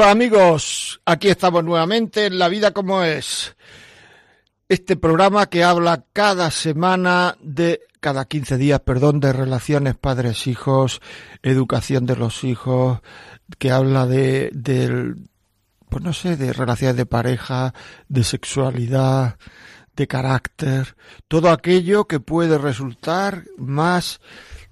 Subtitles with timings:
[0.00, 3.54] Hola amigos, aquí estamos nuevamente en La vida como es.
[4.66, 11.02] Este programa que habla cada semana de, cada 15 días, perdón, de relaciones padres-hijos,
[11.42, 13.00] educación de los hijos,
[13.58, 15.28] que habla de, del,
[15.90, 17.74] pues no sé, de relaciones de pareja,
[18.08, 19.36] de sexualidad,
[19.96, 20.96] de carácter,
[21.28, 24.22] todo aquello que puede resultar más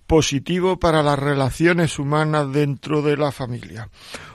[0.09, 3.91] positivo para las relaciones humanas dentro de la familia.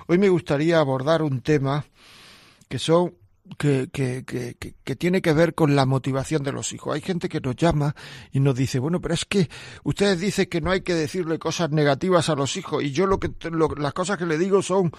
[0.08, 1.84] Hoy me gustaría abordar un tema
[2.70, 3.16] que son
[3.58, 6.94] que, que, que, que, tiene que ver con la motivación de los hijos.
[6.94, 7.96] Hay gente que nos llama
[8.32, 9.50] y nos dice, bueno, pero es que
[9.84, 13.20] ustedes dicen que no hay que decirle cosas negativas a los hijos y yo lo
[13.20, 13.32] que
[13.78, 14.92] las cosas que le digo son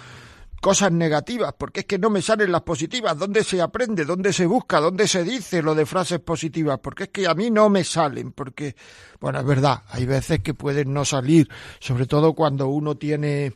[0.65, 3.19] cosas negativas, porque es que no me salen las positivas.
[3.19, 4.07] ¿Dónde se aprende?
[4.07, 4.81] ¿Dónde se busca?
[4.81, 6.79] ¿Dónde se dice lo de frases positivas?
[6.83, 8.75] Porque es que a mí no me salen, porque,
[9.21, 13.53] bueno, es verdad, hay veces que pueden no salir, sobre todo cuando uno tiene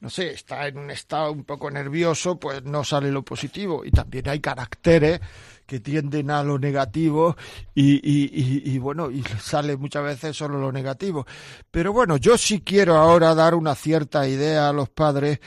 [0.00, 3.84] no sé, está en un estado un poco nervioso, pues no sale lo positivo.
[3.84, 5.20] Y también hay caracteres
[5.64, 7.36] que tienden a lo negativo
[7.72, 11.24] y, y, y, bueno, y sale muchas veces solo lo negativo.
[11.70, 15.38] Pero bueno, yo sí quiero ahora dar una cierta idea a los padres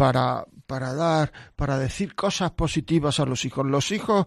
[0.00, 3.66] para, para dar, para decir cosas positivas a los hijos.
[3.66, 4.24] Los hijos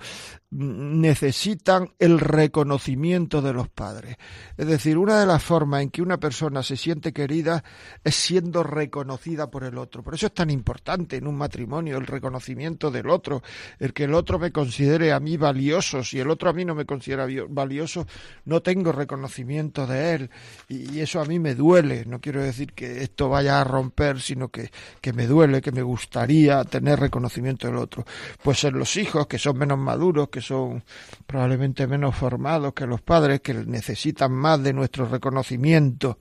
[0.54, 4.18] necesitan el reconocimiento de los padres.
[4.58, 7.64] Es decir, una de las formas en que una persona se siente querida
[8.04, 10.04] es siendo reconocida por el otro.
[10.04, 13.42] Por eso es tan importante en un matrimonio el reconocimiento del otro,
[13.80, 16.04] el que el otro me considere a mí valioso.
[16.04, 18.06] Si el otro a mí no me considera valioso,
[18.46, 20.30] no tengo reconocimiento de él.
[20.70, 22.06] Y eso a mí me duele.
[22.06, 24.70] No quiero decir que esto vaya a romper, sino que,
[25.02, 28.06] que me duele, que me gustaría tener reconocimiento del otro.
[28.44, 30.84] Pues en los hijos, que son menos maduros, que son
[31.26, 36.18] probablemente menos formados que los padres, que necesitan más de nuestro reconocimiento,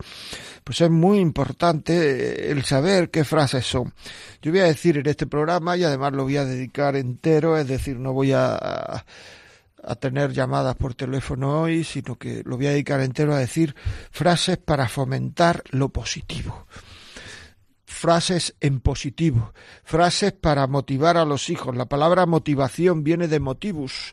[0.65, 3.93] pues es muy importante el saber qué frases son.
[4.41, 7.67] Yo voy a decir en este programa y además lo voy a dedicar entero, es
[7.67, 9.05] decir, no voy a,
[9.83, 13.75] a tener llamadas por teléfono hoy, sino que lo voy a dedicar entero a decir
[14.11, 16.67] frases para fomentar lo positivo
[18.03, 19.55] frases en positivo,
[19.85, 21.77] frases para motivar a los hijos.
[21.77, 24.13] La palabra motivación viene de motivus,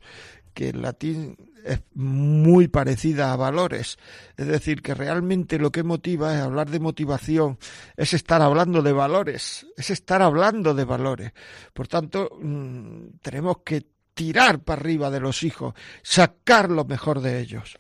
[0.54, 1.36] que en latín
[1.66, 3.98] es muy parecida a valores.
[4.38, 7.58] Es decir, que realmente lo que motiva es hablar de motivación,
[7.98, 11.32] es estar hablando de valores, es estar hablando de valores.
[11.74, 15.74] Por tanto, mm, tenemos que tirar para arriba de los hijos,
[16.04, 17.76] sacar lo mejor de ellos,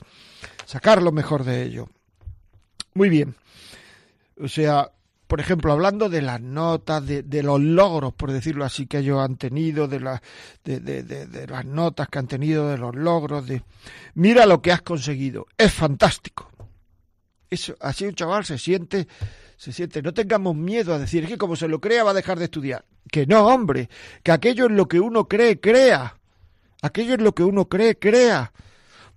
[0.65, 1.87] sacar lo mejor de ellos.
[2.95, 3.35] Muy bien.
[4.41, 4.89] O sea,
[5.29, 9.37] por ejemplo, hablando de las notas, de, los logros, por decirlo así, que ellos han
[9.37, 9.99] tenido, de,
[10.63, 13.61] de, de, las notas que han tenido, de los logros, de
[14.15, 16.49] mira lo que has conseguido, es fantástico.
[17.47, 19.07] Eso, así un chaval se siente,
[19.55, 22.39] se siente, no tengamos miedo a decir que como se lo crea va a dejar
[22.39, 22.83] de estudiar.
[23.11, 23.87] Que no, hombre,
[24.23, 26.17] que aquello es lo que uno cree, crea.
[26.81, 28.51] Aquello es lo que uno cree, crea.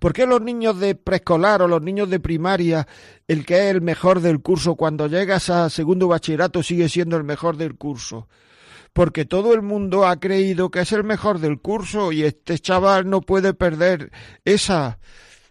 [0.03, 2.85] ¿Por qué los niños de preescolar o los niños de primaria,
[3.25, 7.23] el que es el mejor del curso, cuando llegas a segundo bachillerato sigue siendo el
[7.23, 8.27] mejor del curso?
[8.91, 13.09] Porque todo el mundo ha creído que es el mejor del curso y este chaval
[13.09, 14.11] no puede perder
[14.43, 14.99] esa,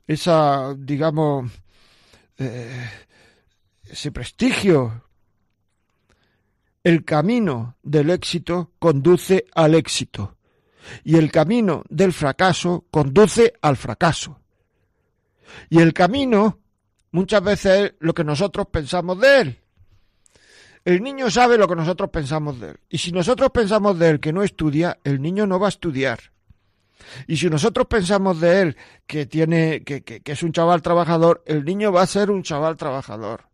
[0.06, 1.50] esa, digamos,
[2.36, 2.90] eh,
[3.84, 5.04] ese prestigio.
[6.84, 10.36] El camino del éxito conduce al éxito
[11.04, 14.41] y el camino del fracaso conduce al fracaso.
[15.70, 16.58] Y el camino
[17.10, 19.58] muchas veces es lo que nosotros pensamos de él.
[20.84, 22.80] El niño sabe lo que nosotros pensamos de él.
[22.88, 26.32] Y si nosotros pensamos de él que no estudia, el niño no va a estudiar.
[27.26, 31.42] Y si nosotros pensamos de él que tiene, que, que, que es un chaval trabajador,
[31.46, 33.44] el niño va a ser un chaval trabajador.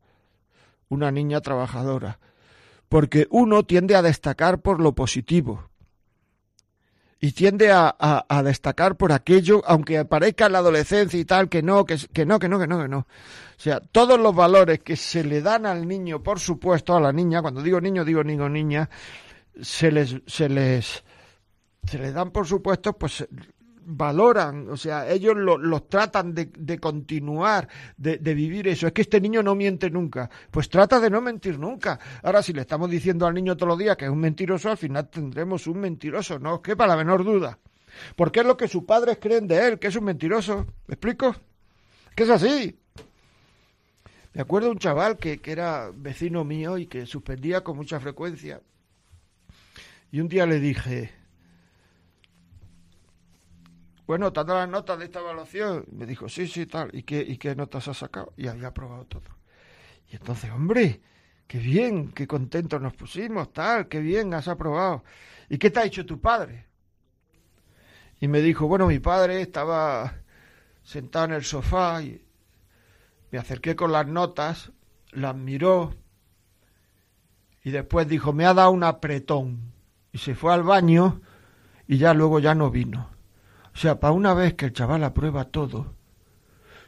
[0.88, 2.18] Una niña trabajadora.
[2.88, 5.67] Porque uno tiende a destacar por lo positivo
[7.20, 11.62] y tiende a, a, destacar por aquello, aunque parezca en la adolescencia y tal, que
[11.62, 12.98] no, que, que no, que no, que no, que no.
[12.98, 17.12] O sea, todos los valores que se le dan al niño, por supuesto, a la
[17.12, 18.88] niña, cuando digo niño, digo niño, niña,
[19.60, 21.02] se les, se les,
[21.84, 23.26] se les dan por supuesto, pues
[23.90, 28.86] valoran, o sea, ellos los tratan de, continuar, de, vivir eso.
[28.86, 30.28] Es que este niño no miente nunca.
[30.50, 31.98] Pues trata de no mentir nunca.
[32.22, 34.76] Ahora, si le estamos diciendo al niño todos los días que es un mentiroso, al
[34.76, 37.58] final tendremos un mentiroso, no os quepa la menor duda.
[38.14, 40.66] Porque es lo que sus padres creen de él, que es un mentiroso.
[40.86, 41.34] ¿Me explico?
[42.14, 42.78] Que es así.
[44.34, 48.60] Me acuerdo un chaval que, que era vecino mío y que suspendía con mucha frecuencia.
[50.12, 51.10] Y un día le dije,
[54.08, 55.84] bueno, ¿te las notas de esta evaluación?
[55.92, 56.88] Me dijo, sí, sí, tal.
[56.94, 58.32] ¿Y qué, ¿Y qué notas has sacado?
[58.38, 59.36] Y había aprobado todo.
[60.10, 61.02] Y entonces, hombre,
[61.46, 65.04] qué bien, qué contentos nos pusimos, tal, qué bien, has aprobado.
[65.50, 66.64] ¿Y qué te ha dicho tu padre?
[68.18, 70.14] Y me dijo, bueno, mi padre estaba
[70.82, 72.26] sentado en el sofá y
[73.30, 74.72] me acerqué con las notas,
[75.12, 75.94] las miró
[77.62, 79.74] y después dijo, me ha dado un apretón.
[80.12, 81.20] Y se fue al baño
[81.86, 83.17] y ya luego ya no vino.
[83.78, 85.94] O sea, para una vez que el chaval aprueba todo,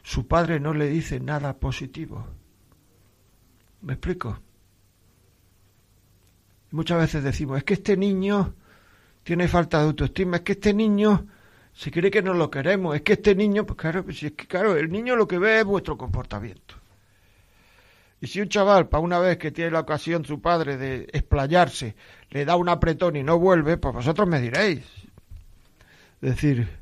[0.03, 2.27] su padre no le dice nada positivo.
[3.79, 4.41] ¿Me explico?
[6.71, 8.55] Muchas veces decimos, es que este niño
[9.23, 11.27] tiene falta de autoestima, es que este niño
[11.71, 14.45] se cree que no lo queremos, es que este niño, pues claro, pues es que
[14.45, 16.75] claro, el niño lo que ve es vuestro comportamiento.
[18.19, 21.95] Y si un chaval, para una vez que tiene la ocasión su padre de explayarse,
[22.31, 24.83] le da un apretón y no vuelve, pues vosotros me diréis.
[26.21, 26.80] Es decir,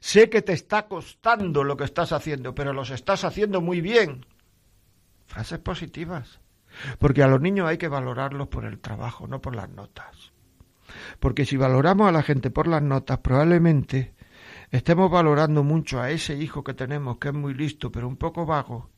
[0.00, 4.24] Sé que te está costando lo que estás haciendo, pero los estás haciendo muy bien.
[5.26, 6.40] Frases positivas.
[6.98, 10.32] Porque a los niños hay que valorarlos por el trabajo, no por las notas.
[11.18, 14.14] Porque si valoramos a la gente por las notas, probablemente
[14.70, 18.46] estemos valorando mucho a ese hijo que tenemos, que es muy listo, pero un poco
[18.46, 18.88] vago,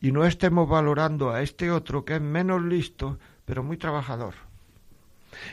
[0.00, 4.34] y no estemos valorando a este otro, que es menos listo, pero muy trabajador.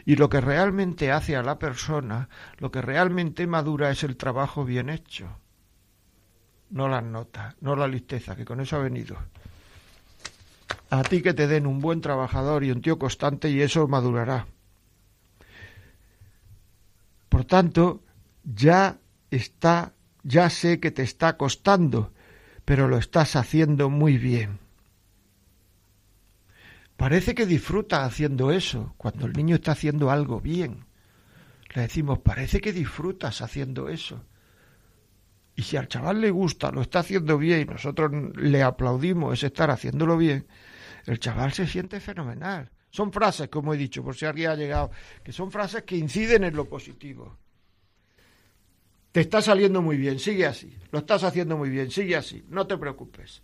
[0.06, 4.66] Y lo que realmente hace a la persona, lo que realmente madura es el trabajo
[4.66, 5.40] bien hecho,
[6.70, 9.18] no las notas, no la listeza, que con eso ha venido.
[10.90, 14.48] A ti que te den un buen trabajador y un tío constante y eso madurará.
[17.30, 18.02] Por tanto,
[18.44, 18.98] ya
[19.30, 19.94] está,
[20.24, 22.12] ya sé que te está costando,
[22.66, 24.60] pero lo estás haciendo muy bien.
[27.00, 30.86] Parece que disfruta haciendo eso, cuando el niño está haciendo algo bien.
[31.74, 34.26] Le decimos, parece que disfrutas haciendo eso.
[35.56, 39.48] Y si al chaval le gusta, lo está haciendo bien y nosotros le aplaudimos ese
[39.48, 40.46] estar haciéndolo bien,
[41.06, 42.70] el chaval se siente fenomenal.
[42.90, 44.92] Son frases, como he dicho, por si alguien ha llegado,
[45.24, 47.38] que son frases que inciden en lo positivo.
[49.14, 50.78] Te está saliendo muy bien, sigue así.
[50.92, 52.44] Lo estás haciendo muy bien, sigue así.
[52.50, 53.42] No te preocupes.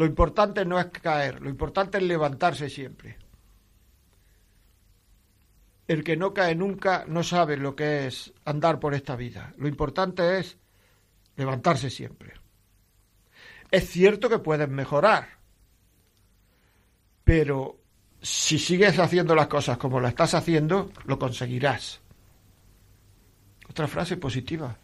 [0.00, 3.18] Lo importante no es caer, lo importante es levantarse siempre.
[5.86, 9.52] El que no cae nunca no sabe lo que es andar por esta vida.
[9.58, 10.56] Lo importante es
[11.36, 12.32] levantarse siempre.
[13.70, 15.28] Es cierto que puedes mejorar,
[17.22, 17.76] pero
[18.22, 22.00] si sigues haciendo las cosas como las estás haciendo, lo conseguirás.
[23.68, 24.78] Otra frase positiva.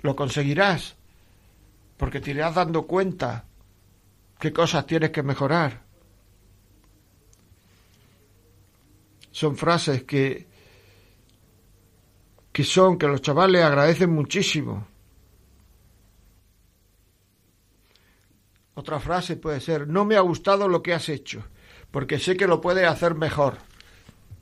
[0.00, 0.96] Lo conseguirás
[1.96, 3.44] porque te irás dando cuenta
[4.38, 5.82] qué cosas tienes que mejorar.
[9.30, 10.46] Son frases que,
[12.52, 14.86] que son, que los chavales agradecen muchísimo.
[18.74, 21.44] Otra frase puede ser, no me ha gustado lo que has hecho,
[21.90, 23.58] porque sé que lo puedes hacer mejor.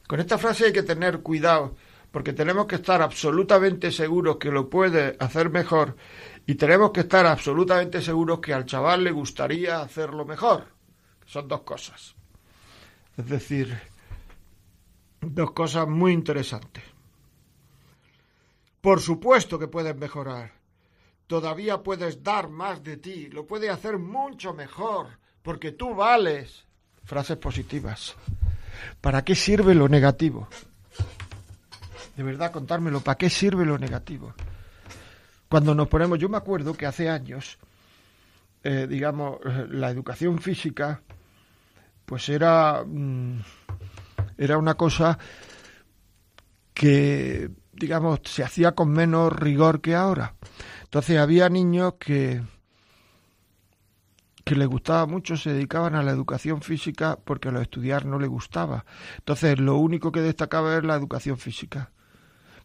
[0.09, 1.77] Con esta frase hay que tener cuidado,
[2.11, 5.97] porque tenemos que estar absolutamente seguros que lo puede hacer mejor
[6.47, 10.67] y tenemos que estar absolutamente seguros que al chaval le gustaría hacerlo mejor.
[11.25, 12.15] Son dos cosas.
[13.17, 13.79] Es decir,
[15.21, 16.83] dos cosas muy interesantes.
[18.81, 20.53] Por supuesto que puedes mejorar.
[21.29, 23.29] Todavía puedes dar más de ti.
[23.29, 25.07] Lo puedes hacer mucho mejor.
[25.43, 26.65] Porque tú vales.
[27.05, 28.17] Frases positivas.
[29.01, 30.49] ¿Para qué sirve lo negativo?
[32.17, 33.01] De verdad, contármelo.
[33.01, 34.35] ¿Para qué sirve lo negativo?
[35.53, 37.59] Cuando nos ponemos, yo me acuerdo que hace años,
[38.65, 41.03] eh, digamos, la educación física,
[42.07, 43.39] pues era, mm,
[44.39, 45.19] era una cosa
[46.73, 50.37] que, digamos, se hacía con menos rigor que ahora.
[50.85, 52.41] Entonces había niños que,
[54.45, 58.19] que les gustaba mucho, se dedicaban a la educación física porque a lo estudiar no
[58.19, 58.87] les gustaba.
[59.19, 61.93] Entonces lo único que destacaba era la educación física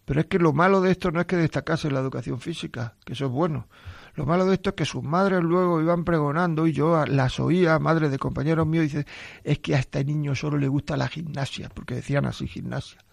[0.08, 3.12] Pero es que lo malo de esto no es que destacase la educación física, que
[3.12, 3.68] eso es bueno.
[4.16, 7.78] Lo malo de esto es que sus madres luego iban pregonando y yo las oía,
[7.78, 9.06] madres de compañeros míos, y dice,
[9.44, 13.04] es que a este niño solo le gusta la gimnasia, porque decían así gimnasia.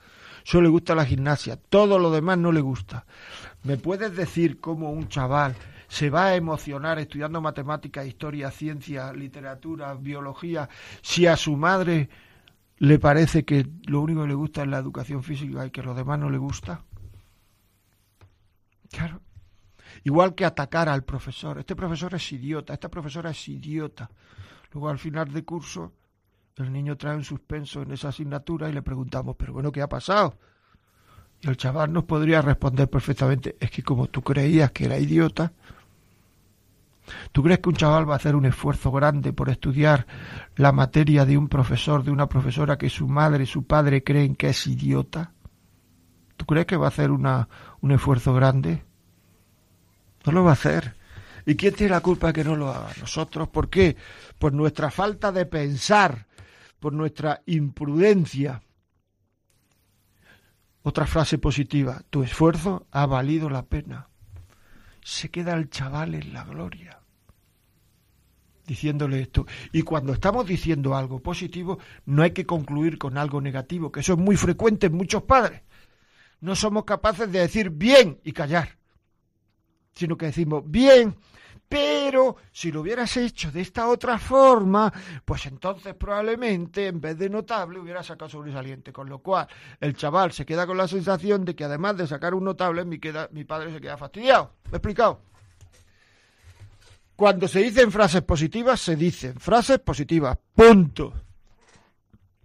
[0.45, 3.07] Solo le gusta la gimnasia, todo lo demás no le gusta.
[3.65, 5.57] ¿Me puedes decir cómo un chaval
[5.89, 10.69] se va a emocionar estudiando matemáticas, historia, ciencia, literatura, biología,
[11.03, 12.09] si a su madre
[12.85, 15.95] le parece que lo único que le gusta es la educación física y que lo
[15.95, 16.85] demás no le gusta?
[18.91, 19.21] Claro.
[20.05, 21.59] Igual que atacar al profesor.
[21.59, 24.11] Este profesor es idiota, esta profesora es idiota.
[24.73, 25.93] Luego al final de curso
[26.57, 29.89] el niño trae un suspenso en esa asignatura y le preguntamos, pero bueno, ¿qué ha
[29.89, 30.39] pasado?
[31.41, 35.53] Y el chaval nos podría responder perfectamente, es que como tú creías que era idiota,
[37.33, 40.07] ¿tú crees que un chaval va a hacer un esfuerzo grande por estudiar
[40.57, 44.37] la materia de un profesor, de una profesora que su madre y su padre creen
[44.37, 45.33] que es idiota?
[46.37, 48.85] ¿Tú crees que va a hacer un esfuerzo grande?
[50.25, 50.97] No lo va a hacer.
[51.47, 52.91] ¿Y quién tiene la culpa de que no lo haga?
[53.01, 53.49] Nosotros.
[53.49, 53.97] ¿Por qué?
[54.39, 56.27] Por nuestra falta de pensar,
[56.81, 58.63] por nuestra imprudencia.
[60.83, 64.09] Otra frase positiva, tu esfuerzo ha valido la pena.
[65.05, 66.99] Se queda el chaval en la gloria
[68.67, 69.47] diciéndole esto.
[69.73, 74.15] Y cuando estamos diciendo algo positivo, no hay que concluir con algo negativo, que eso
[74.15, 75.63] es muy frecuente en muchos padres.
[76.41, 78.79] No somos capaces de decir bien y callar
[79.95, 81.17] sino que decimos, bien,
[81.75, 84.93] pero si lo hubieras hecho de esta otra forma,
[85.25, 88.93] pues entonces probablemente en vez de notable hubiera sacado sobresaliente.
[88.93, 89.49] Con lo cual
[89.81, 93.45] el chaval se queda con la sensación de que además de sacar un notable, mi
[93.45, 94.53] padre se queda fastidiado.
[94.67, 95.21] ¿Me he explicado?
[97.17, 100.39] Cuando se dicen frases positivas, se dicen frases positivas.
[100.55, 101.13] Punto.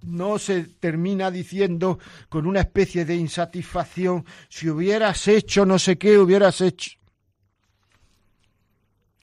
[0.01, 6.17] No se termina diciendo con una especie de insatisfacción, si hubieras hecho no sé qué,
[6.17, 6.98] hubieras hecho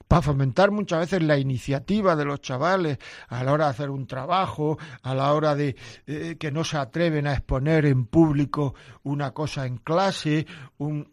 [0.07, 2.97] para fomentar muchas veces la iniciativa de los chavales
[3.27, 6.77] a la hora de hacer un trabajo, a la hora de eh, que no se
[6.77, 8.73] atreven a exponer en público
[9.03, 10.47] una cosa en clase,
[10.77, 11.11] un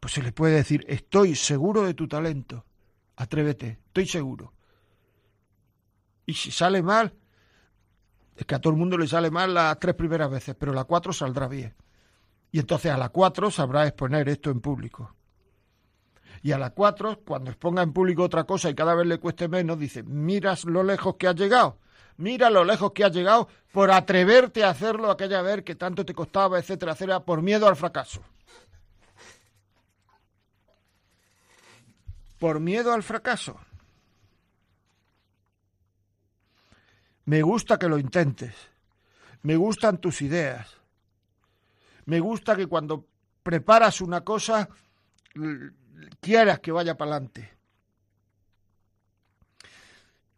[0.00, 2.64] pues se le puede decir, estoy seguro de tu talento,
[3.16, 4.52] atrévete, estoy seguro.
[6.26, 7.12] Y si sale mal,
[8.36, 10.84] es que a todo el mundo le sale mal las tres primeras veces, pero la
[10.84, 11.74] cuatro saldrá bien.
[12.52, 15.15] Y entonces a la cuatro sabrá exponer esto en público.
[16.46, 19.48] Y a las cuatro, cuando exponga en público otra cosa y cada vez le cueste
[19.48, 21.80] menos, dice, miras lo lejos que has llegado.
[22.18, 26.14] Mira lo lejos que has llegado por atreverte a hacerlo aquella vez que tanto te
[26.14, 28.22] costaba, etcétera, etcétera, por miedo al fracaso.
[32.38, 33.58] Por miedo al fracaso.
[37.24, 38.54] Me gusta que lo intentes.
[39.42, 40.76] Me gustan tus ideas.
[42.04, 43.04] Me gusta que cuando
[43.42, 44.68] preparas una cosa
[46.20, 47.56] quieras que vaya para adelante.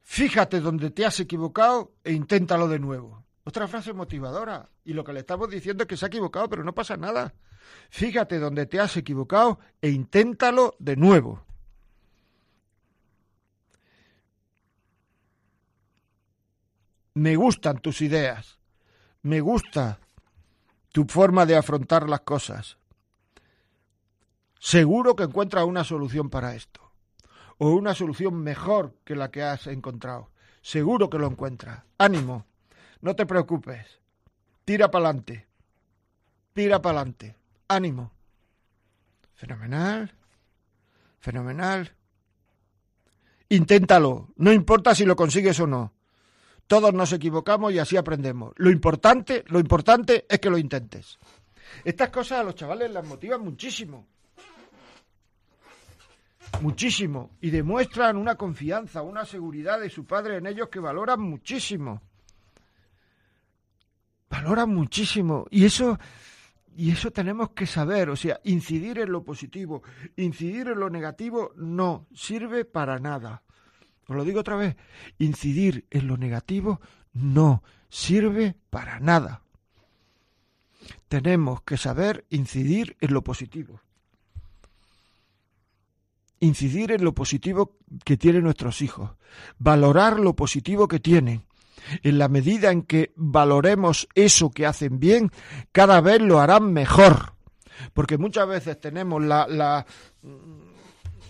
[0.03, 3.25] Fíjate donde te has equivocado e inténtalo de nuevo.
[3.45, 4.69] Otra frase motivadora.
[4.85, 7.35] Y lo que le estamos diciendo es que se ha equivocado, pero no pasa nada.
[7.91, 11.45] Fíjate donde te has equivocado e inténtalo de nuevo.
[17.15, 18.59] Me gustan tus ideas.
[19.23, 19.99] Me gusta
[20.93, 22.79] tu forma de afrontar las cosas.
[24.59, 26.81] Seguro que encuentras una solución para esto.
[27.59, 30.31] O una solución mejor que la que has encontrado.
[30.63, 31.85] Seguro que lo encuentras.
[31.99, 32.47] Ánimo.
[33.01, 34.01] No te preocupes.
[34.65, 35.47] Tira para adelante.
[36.53, 37.37] Tira para adelante.
[37.69, 38.13] Ánimo.
[39.35, 40.13] Fenomenal.
[41.21, 41.95] Fenomenal.
[43.49, 44.29] Inténtalo.
[44.37, 45.93] No importa si lo consigues o no.
[46.67, 48.53] Todos nos equivocamos y así aprendemos.
[48.57, 51.19] Lo importante, lo importante es que lo intentes.
[51.85, 54.07] Estas cosas a los chavales las motivan muchísimo
[56.61, 62.03] muchísimo y demuestran una confianza, una seguridad de su padre en ellos que valoran muchísimo.
[64.31, 65.99] Valoran muchísimo y eso
[66.77, 69.83] y eso tenemos que saber, o sea, incidir en lo positivo,
[70.17, 73.43] incidir en lo negativo no sirve para nada.
[74.07, 74.77] Os lo digo otra vez,
[75.19, 76.81] incidir en lo negativo
[77.13, 79.43] no sirve para nada.
[81.09, 83.81] Tenemos que saber incidir en lo positivo
[86.41, 89.11] incidir en lo positivo que tienen nuestros hijos,
[89.59, 91.45] valorar lo positivo que tienen.
[92.03, 95.31] En la medida en que valoremos eso que hacen bien,
[95.73, 97.33] cada vez lo harán mejor.
[97.95, 99.87] Porque muchas veces tenemos la, la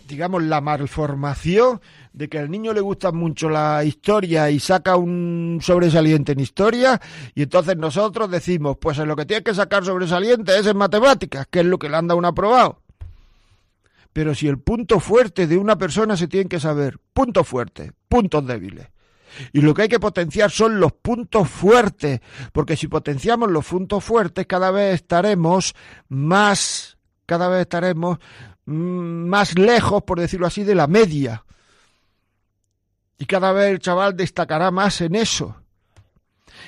[0.08, 1.80] digamos, la malformación
[2.12, 7.00] de que al niño le gusta mucho la historia y saca un sobresaliente en historia,
[7.34, 11.46] y entonces nosotros decimos, pues en lo que tiene que sacar sobresaliente es en matemáticas,
[11.48, 12.80] que es lo que le han dado un aprobado.
[14.18, 18.44] Pero si el punto fuerte de una persona se tiene que saber, puntos fuertes, puntos
[18.44, 18.88] débiles.
[19.52, 22.18] Y lo que hay que potenciar son los puntos fuertes,
[22.52, 25.72] porque si potenciamos los puntos fuertes, cada vez estaremos
[26.08, 28.18] más, cada vez estaremos
[28.64, 31.44] mm, más lejos, por decirlo así, de la media.
[33.18, 35.62] Y cada vez el chaval destacará más en eso.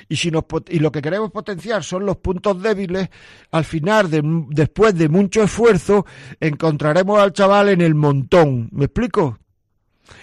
[0.07, 3.09] Y, si nos, y lo que queremos potenciar son los puntos débiles,
[3.51, 4.09] al final,
[4.49, 6.05] después de mucho esfuerzo,
[6.39, 8.69] encontraremos al chaval en el montón.
[8.71, 9.39] ¿Me explico?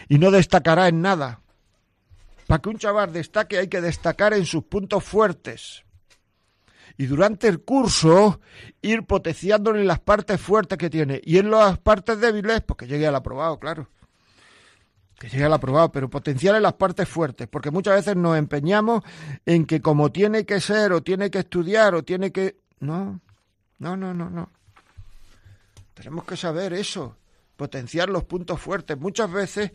[0.09, 1.41] Y no destacará en nada.
[2.47, 5.85] Para que un chaval destaque hay que destacar en sus puntos fuertes.
[6.97, 8.41] Y durante el curso
[8.83, 11.21] ir potenciándole las partes fuertes que tiene.
[11.25, 13.89] Y en las partes débiles, pues que llegue al aprobado, claro.
[15.19, 17.49] Que llegue al aprobado, pero potenciarle las partes fuertes.
[17.49, 19.03] Porque muchas veces nos empeñamos
[19.45, 22.61] en que como tiene que ser, o tiene que estudiar, o tiene que...
[22.81, 23.21] No,
[23.79, 24.51] no, no, no, no.
[25.95, 27.17] Tenemos que saber eso
[27.59, 28.97] potenciar los puntos fuertes.
[28.97, 29.73] Muchas veces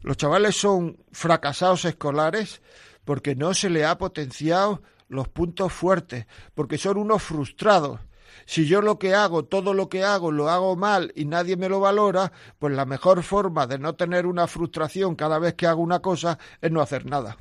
[0.00, 2.62] los chavales son fracasados escolares
[3.04, 8.00] porque no se le ha potenciado los puntos fuertes, porque son unos frustrados.
[8.48, 11.68] Si yo lo que hago, todo lo que hago, lo hago mal y nadie me
[11.68, 15.82] lo valora, pues la mejor forma de no tener una frustración cada vez que hago
[15.82, 17.36] una cosa es no hacer nada.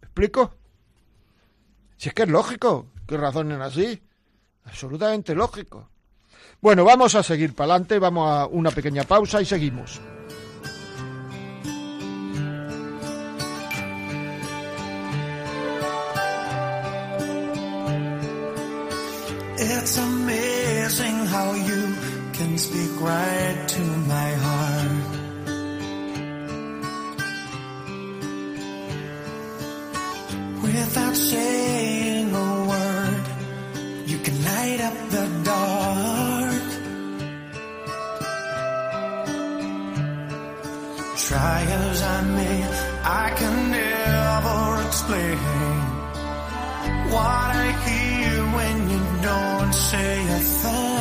[0.00, 0.54] ¿Me explico?
[1.98, 4.02] Si es que es lógico que razonen así.
[4.64, 5.90] Absolutamente lógico.
[6.62, 10.00] Bueno, vamos a seguir para adelante, vamos a una pequeña pausa y seguimos.
[21.38, 21.82] How you
[22.36, 25.10] can speak right to my heart.
[30.64, 33.24] Without saying a word,
[34.10, 36.66] you can light up the dark.
[41.26, 42.58] Try as I may,
[43.22, 45.38] I can never explain
[47.12, 50.97] what I hear when you don't say a thing.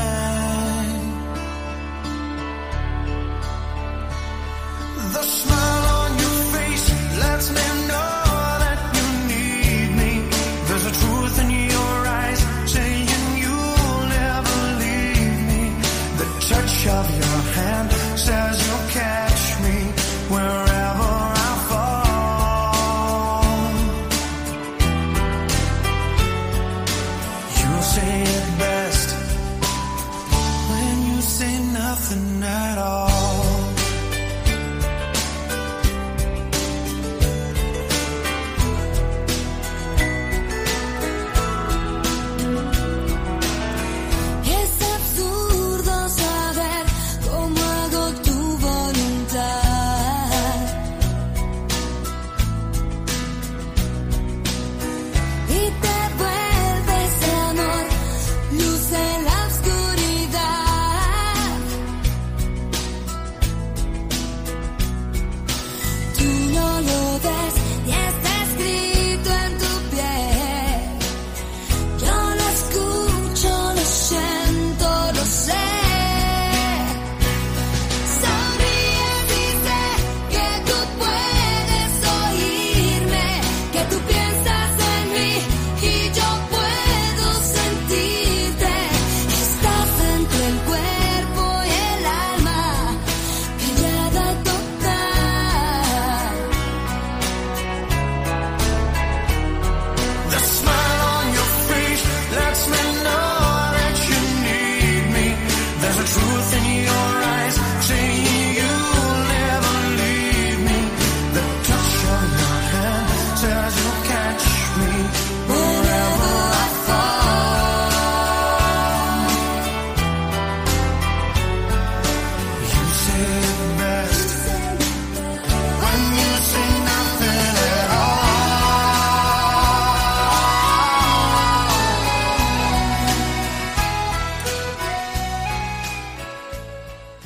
[18.28, 18.57] Says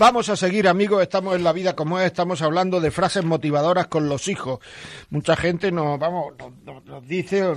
[0.02, 1.04] Vamos a seguir, amigos.
[1.04, 2.08] Estamos en la vida como es.
[2.08, 4.58] Estamos hablando de frases motivadoras con los hijos.
[5.12, 6.34] Mucha gente nos, vamos,
[6.66, 7.54] nos, nos- dice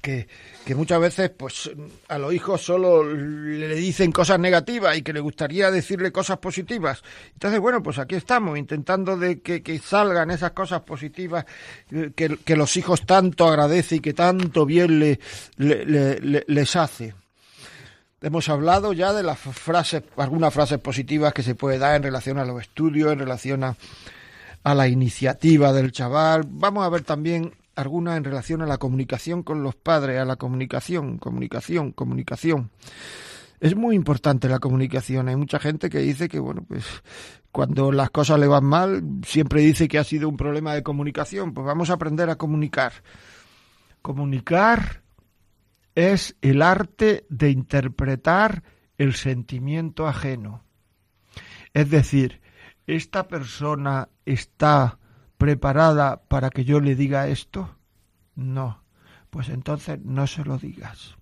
[0.00, 0.28] que,
[0.76, 1.68] muchas veces pues
[2.06, 7.02] a los hijos solo le dicen cosas negativas y que le gustaría decirle cosas positivas.
[7.32, 11.44] Entonces, bueno, pues aquí estamos intentando de que, salgan esas cosas positivas
[11.90, 15.18] eh, que, los hijos tanto agradecen y que tanto bien le-
[15.58, 17.14] les hace.
[18.22, 22.38] Hemos hablado ya de las frases, algunas frases positivas que se puede dar en relación
[22.38, 23.76] a los estudios, en relación a,
[24.62, 26.42] a la iniciativa del chaval.
[26.46, 30.36] Vamos a ver también algunas en relación a la comunicación con los padres, a la
[30.36, 32.70] comunicación, comunicación, comunicación.
[33.58, 35.28] Es muy importante la comunicación.
[35.28, 36.84] Hay mucha gente que dice que, bueno, pues
[37.52, 41.54] cuando las cosas le van mal, siempre dice que ha sido un problema de comunicación.
[41.54, 42.92] Pues vamos a aprender a comunicar.
[44.02, 45.02] Comunicar
[46.00, 48.62] es el arte de interpretar
[48.96, 50.64] el sentimiento ajeno.
[51.74, 52.40] Es decir,
[52.86, 54.98] ¿esta persona está
[55.36, 57.76] preparada para que yo le diga esto?
[58.34, 58.82] No.
[59.28, 61.16] Pues entonces no se lo digas.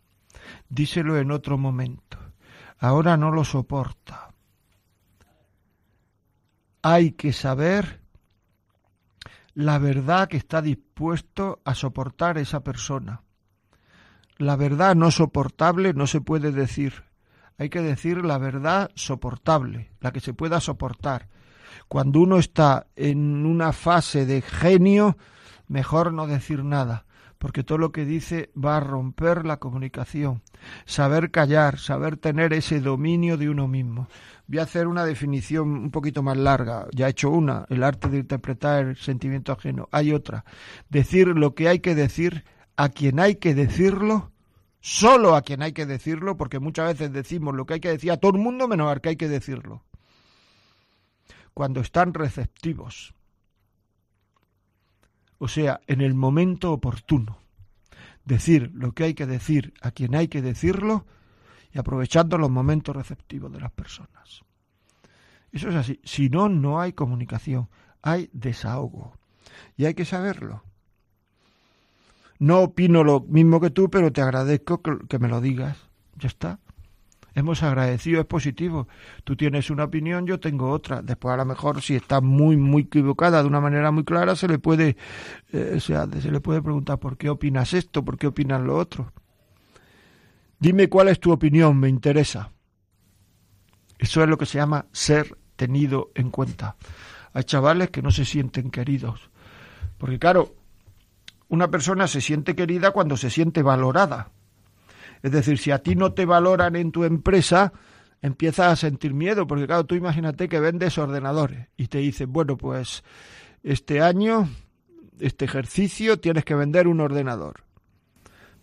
[0.68, 2.18] Díselo en otro momento.
[2.78, 4.32] Ahora no lo soporta.
[6.82, 8.00] Hay que saber
[9.54, 13.22] la verdad que está dispuesto a soportar esa persona.
[14.38, 17.04] La verdad no soportable no se puede decir.
[17.58, 21.26] Hay que decir la verdad soportable, la que se pueda soportar.
[21.88, 25.18] Cuando uno está en una fase de genio,
[25.66, 27.04] mejor no decir nada,
[27.38, 30.42] porque todo lo que dice va a romper la comunicación.
[30.84, 34.06] Saber callar, saber tener ese dominio de uno mismo.
[34.46, 36.86] Voy a hacer una definición un poquito más larga.
[36.92, 39.88] Ya he hecho una, el arte de interpretar el sentimiento ajeno.
[39.90, 40.44] Hay otra.
[40.88, 42.44] Decir lo que hay que decir
[42.78, 44.30] a quien hay que decirlo,
[44.78, 48.12] solo a quien hay que decirlo, porque muchas veces decimos lo que hay que decir
[48.12, 49.82] a todo el mundo menos al que hay que decirlo.
[51.52, 53.14] Cuando están receptivos.
[55.38, 57.40] O sea, en el momento oportuno.
[58.24, 61.04] Decir lo que hay que decir a quien hay que decirlo
[61.72, 64.44] y aprovechando los momentos receptivos de las personas.
[65.50, 66.00] Eso es así.
[66.04, 67.68] Si no, no hay comunicación,
[68.02, 69.18] hay desahogo.
[69.76, 70.62] Y hay que saberlo.
[72.38, 75.76] No opino lo mismo que tú, pero te agradezco que, que me lo digas.
[76.16, 76.60] Ya está.
[77.34, 78.88] Hemos agradecido, es positivo.
[79.22, 81.02] Tú tienes una opinión, yo tengo otra.
[81.02, 84.48] Después, a lo mejor, si está muy, muy equivocada de una manera muy clara, se
[84.48, 84.96] le puede,
[85.52, 88.76] eh, o sea, se le puede preguntar por qué opinas esto, por qué opinas lo
[88.76, 89.12] otro.
[90.58, 92.50] Dime cuál es tu opinión, me interesa.
[93.98, 96.74] Eso es lo que se llama ser tenido en cuenta.
[97.32, 99.30] Hay chavales que no se sienten queridos.
[99.96, 100.54] Porque claro,
[101.48, 104.30] una persona se siente querida cuando se siente valorada.
[105.22, 107.72] Es decir, si a ti no te valoran en tu empresa,
[108.22, 112.56] empiezas a sentir miedo, porque claro, tú imagínate que vendes ordenadores y te dicen, bueno,
[112.56, 113.02] pues
[113.62, 114.48] este año,
[115.18, 117.64] este ejercicio, tienes que vender un ordenador.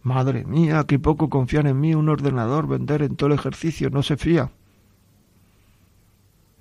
[0.01, 4.03] Madre mía, qué poco confían en mí un ordenador, vender en todo el ejercicio, no
[4.03, 4.51] se fía.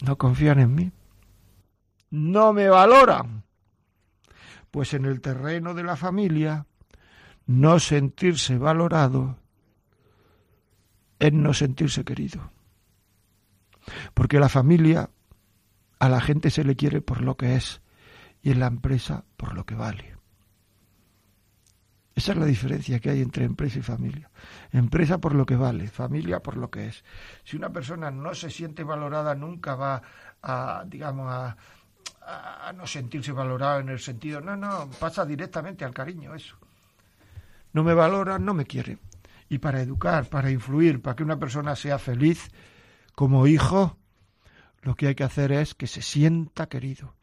[0.02, 0.92] No confían en mí.
[2.10, 3.43] No me valoran.
[4.74, 6.66] Pues en el terreno de la familia,
[7.46, 9.38] no sentirse valorado
[11.20, 12.50] es no sentirse querido.
[14.14, 15.10] Porque la familia
[16.00, 17.82] a la gente se le quiere por lo que es
[18.42, 20.16] y en la empresa por lo que vale.
[22.16, 24.28] Esa es la diferencia que hay entre empresa y familia.
[24.72, 27.04] Empresa por lo que vale, familia por lo que es.
[27.44, 30.02] Si una persona no se siente valorada, nunca va
[30.42, 31.56] a, digamos, a,
[32.26, 36.56] a no sentirse valorado en el sentido, no, no, pasa directamente al cariño eso.
[37.72, 39.00] No me valoran, no me quieren.
[39.48, 42.50] Y para educar, para influir, para que una persona sea feliz
[43.14, 43.98] como hijo,
[44.82, 47.14] lo que hay que hacer es que se sienta querido.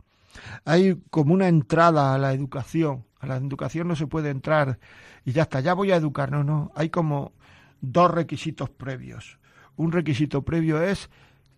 [0.65, 3.05] Hay como una entrada a la educación.
[3.19, 4.79] A la educación no se puede entrar
[5.25, 6.31] y ya está, ya voy a educar.
[6.31, 6.71] No, no.
[6.75, 7.33] Hay como
[7.81, 9.39] dos requisitos previos.
[9.75, 11.09] Un requisito previo es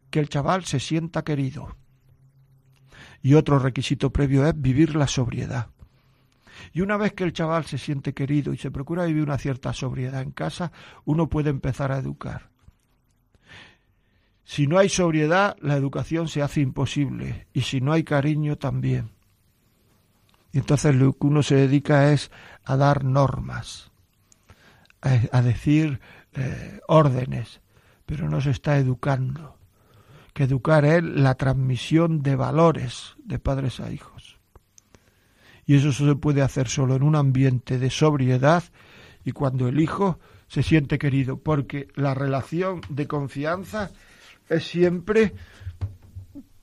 [0.10, 1.75] que el chaval se sienta querido.
[3.23, 5.69] Y otro requisito previo es vivir la sobriedad.
[6.73, 9.73] Y una vez que el chaval se siente querido y se procura vivir una cierta
[9.73, 10.71] sobriedad en casa,
[11.05, 12.49] uno puede empezar a educar.
[14.43, 17.47] Si no hay sobriedad, la educación se hace imposible.
[17.53, 19.12] Y si no hay cariño, también.
[20.51, 22.29] Y entonces lo que uno se dedica es
[22.63, 23.91] a dar normas,
[25.01, 25.99] a, decir
[26.33, 27.62] eh, órdenes,
[28.05, 29.57] pero no se está educando.
[30.33, 34.39] Que educar es la transmisión de valores de padres a hijos.
[35.65, 38.63] Y eso se puede hacer solo en un ambiente de sobriedad
[39.23, 43.91] y cuando el hijo se siente querido, porque la relación de confianza
[44.49, 45.33] es siempre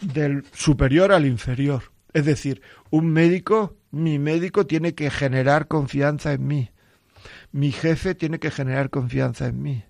[0.01, 1.85] del superior al inferior.
[2.13, 6.71] Es decir, un médico, mi médico tiene que generar confianza en mí.
[7.53, 9.85] Mi jefe tiene que generar confianza en mí.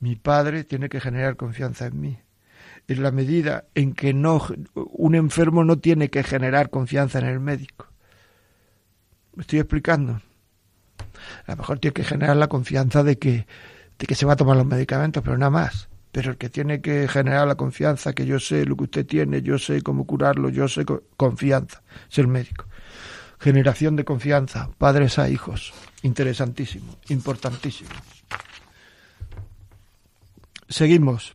[0.00, 2.18] Mi padre tiene que generar confianza en mí.
[2.86, 4.44] En la medida en que no
[4.74, 7.86] un enfermo no tiene que generar confianza en el médico.
[9.34, 10.20] ¿Me estoy explicando?
[11.46, 13.46] A lo mejor tiene que generar la confianza de que,
[13.98, 15.88] de que se va a tomar los medicamentos, pero nada más.
[16.12, 19.42] Pero el que tiene que generar la confianza, que yo sé lo que usted tiene,
[19.42, 22.66] yo sé cómo curarlo, yo sé co- confianza, es el médico.
[23.40, 25.72] Generación de confianza, padres a hijos.
[26.02, 27.90] Interesantísimo, importantísimo.
[30.68, 31.34] Seguimos.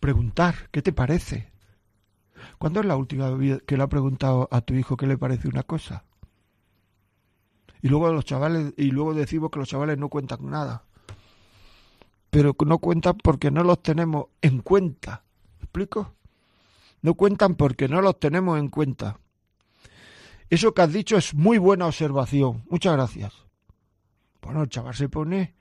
[0.00, 1.50] Preguntar, ¿qué te parece?
[2.58, 5.48] ¿Cuándo es la última vez que le ha preguntado a tu hijo qué le parece
[5.48, 6.04] una cosa?
[7.82, 10.84] Y luego los chavales, y luego decimos que los chavales no cuentan nada.
[12.30, 15.24] Pero no cuentan porque no los tenemos en cuenta.
[15.58, 16.14] ¿Me explico?
[17.02, 19.18] No cuentan porque no los tenemos en cuenta.
[20.50, 22.64] Eso que has dicho es muy buena observación.
[22.68, 23.32] Muchas gracias.
[24.42, 25.54] Bueno, el chaval se pone.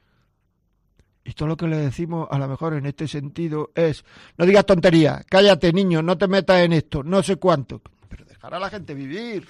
[1.26, 4.06] Y todo lo que le decimos, a lo mejor en este sentido, es:
[4.38, 7.82] no digas tonterías, cállate, niño, no te metas en esto, no sé cuánto.
[8.08, 9.48] Pero dejar a la gente vivir.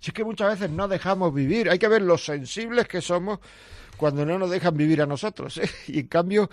[0.00, 3.38] Si es que muchas veces no dejamos vivir, hay que ver lo sensibles que somos
[3.96, 5.56] cuando no nos dejan vivir a nosotros.
[5.58, 5.70] ¿eh?
[5.86, 6.50] Y en cambio,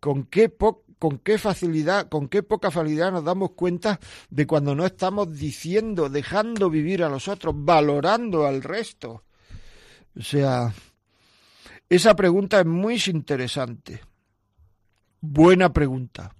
[0.00, 0.50] con qué,
[0.98, 3.98] con qué facilidad, con qué poca facilidad nos damos cuenta
[4.30, 9.24] de cuando no estamos diciendo, dejando vivir a los otros, valorando al resto.
[10.18, 10.72] O sea,
[11.88, 14.00] esa pregunta es muy interesante.
[15.20, 16.34] Buena pregunta.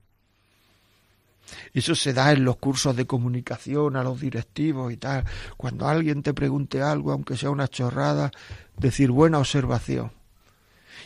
[1.72, 5.24] Eso se da en los cursos de comunicación a los directivos y tal.
[5.56, 8.30] Cuando alguien te pregunte algo, aunque sea una chorrada,
[8.76, 10.12] decir buena observación.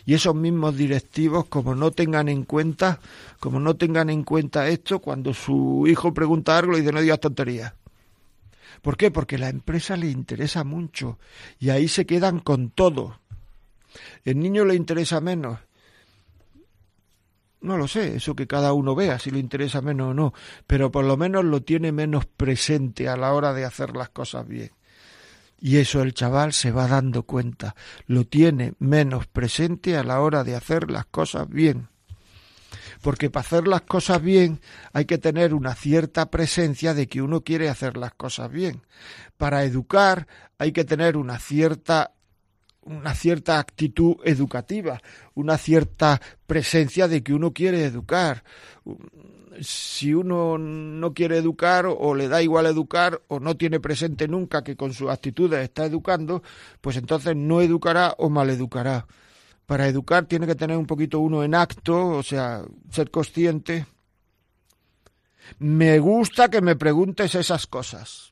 [0.07, 3.01] Y esos mismos directivos, como no tengan en cuenta,
[3.39, 7.21] como no tengan en cuenta esto, cuando su hijo pregunta algo, le dice no digas
[7.21, 7.75] tonterías.
[8.81, 9.11] ¿Por qué?
[9.11, 11.19] Porque la empresa le interesa mucho
[11.59, 13.20] y ahí se quedan con todo.
[14.25, 15.59] El niño le interesa menos.
[17.61, 20.33] No lo sé, eso que cada uno vea, si le interesa menos o no,
[20.67, 24.49] pero por lo menos lo tiene menos presente a la hora de hacer las cosas
[24.49, 24.71] bien.
[25.61, 27.75] Y eso el chaval se va dando cuenta,
[28.07, 31.89] lo tiene menos presente a la hora de hacer las cosas bien.
[33.03, 34.61] Porque para hacer las cosas bien
[34.95, 38.83] hay que tener una cierta presencia de que uno quiere hacer las cosas bien.
[39.37, 40.27] Para educar
[40.59, 42.13] hay que tener una cierta
[42.83, 45.01] una cierta actitud educativa,
[45.35, 48.43] una cierta presencia de que uno quiere educar.
[49.61, 54.65] Si uno no quiere educar o le da igual educar o no tiene presente nunca
[54.65, 56.43] que con sus actitudes está educando,
[56.81, 59.07] pues entonces no educará o maleducará.
[59.67, 63.87] Para educar tiene que tener un poquito uno en acto, o sea, ser consciente.
[65.59, 68.30] Me gusta que me preguntes esas cosas.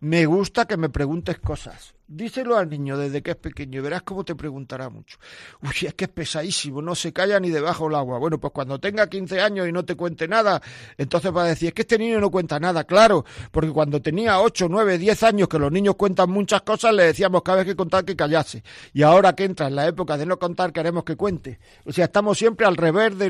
[0.00, 1.94] Me gusta que me preguntes cosas.
[2.06, 5.18] Díselo al niño desde que es pequeño y verás cómo te preguntará mucho.
[5.60, 8.18] Uy, es que es pesadísimo, no se calla ni debajo del agua.
[8.18, 10.62] Bueno, pues cuando tenga 15 años y no te cuente nada,
[10.96, 14.40] entonces va a decir, es que este niño no cuenta nada, claro, porque cuando tenía
[14.40, 17.76] 8, 9, 10 años, que los niños cuentan muchas cosas, le decíamos cada vez que
[17.76, 18.62] contar que callase.
[18.94, 21.58] Y ahora que entra en la época de no contar, queremos que cuente.
[21.84, 23.28] O sea, estamos siempre al revés de,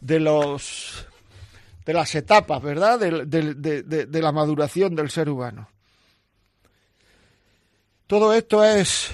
[0.00, 1.06] de los
[1.86, 2.98] de las etapas, ¿verdad?
[2.98, 5.68] De, de, de, la maduración del ser humano.
[8.12, 9.10] Todo esto es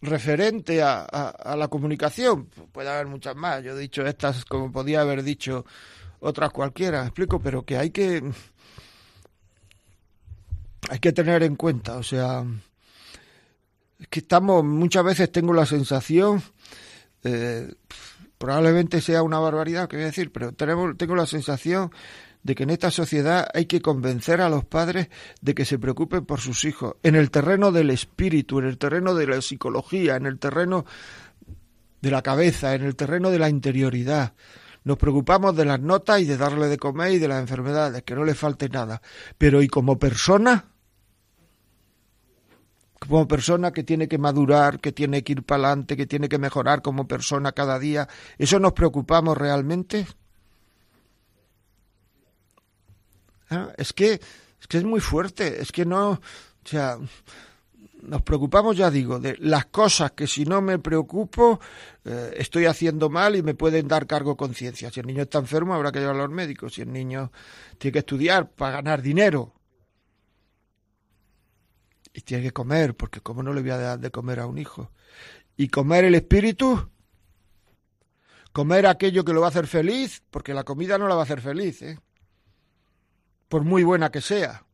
[0.00, 2.46] referente a, la comunicación.
[2.70, 3.64] Puede haber muchas más.
[3.64, 5.66] Yo he dicho estas como podía haber dicho
[6.20, 8.22] otras cualquiera, ¿me explico, pero que hay que
[10.88, 12.44] hay que tener en cuenta, o sea,
[13.98, 16.40] es que estamos muchas veces tengo la sensación
[17.24, 17.74] eh,
[18.38, 21.90] probablemente sea una barbaridad que voy a decir, pero tenemos tengo la sensación
[22.44, 25.08] de que en esta sociedad hay que convencer a los padres
[25.40, 29.14] de que se preocupen por sus hijos, en el terreno del espíritu, en el terreno
[29.14, 30.84] de la psicología, en el terreno
[32.02, 34.34] de la cabeza, en el terreno de la interioridad.
[34.84, 38.14] Nos preocupamos de las notas y de darle de comer y de las enfermedades, que
[38.14, 39.00] no le falte nada.
[39.38, 40.66] Pero ¿y como persona?
[42.98, 46.38] Como persona que tiene que madurar, que tiene que ir para adelante, que tiene que
[46.38, 50.06] mejorar como persona cada día, ¿eso nos preocupamos realmente?
[53.76, 54.20] Es que,
[54.60, 56.20] es que es muy fuerte, es que no, o
[56.64, 56.98] sea,
[58.06, 61.60] nos preocupamos, ya digo, de las cosas que si no me preocupo
[62.04, 64.90] eh, estoy haciendo mal y me pueden dar cargo conciencia.
[64.90, 67.32] Si el niño está enfermo habrá que llevarlo a los médicos, si el niño
[67.78, 69.54] tiene que estudiar para ganar dinero
[72.12, 74.58] y tiene que comer, porque cómo no le voy a dar de comer a un
[74.58, 74.90] hijo.
[75.56, 76.90] Y comer el espíritu,
[78.52, 81.24] comer aquello que lo va a hacer feliz, porque la comida no la va a
[81.24, 81.98] hacer feliz, ¿eh?
[83.54, 84.64] Por muy buena que sea.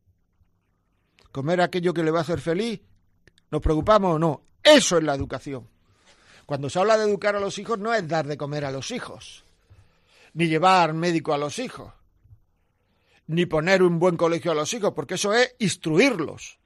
[1.33, 2.81] Comer aquello que le va a hacer feliz,
[3.51, 4.43] ¿nos preocupamos o no?
[4.63, 5.69] Eso es la educación.
[6.47, 8.91] Cuando se habla de educar a los hijos no es dar de comer a los
[8.91, 9.45] hijos,
[10.33, 11.93] ni llevar médico a los hijos,
[13.27, 16.59] ni poner un buen colegio a los hijos, porque eso es instruirlos.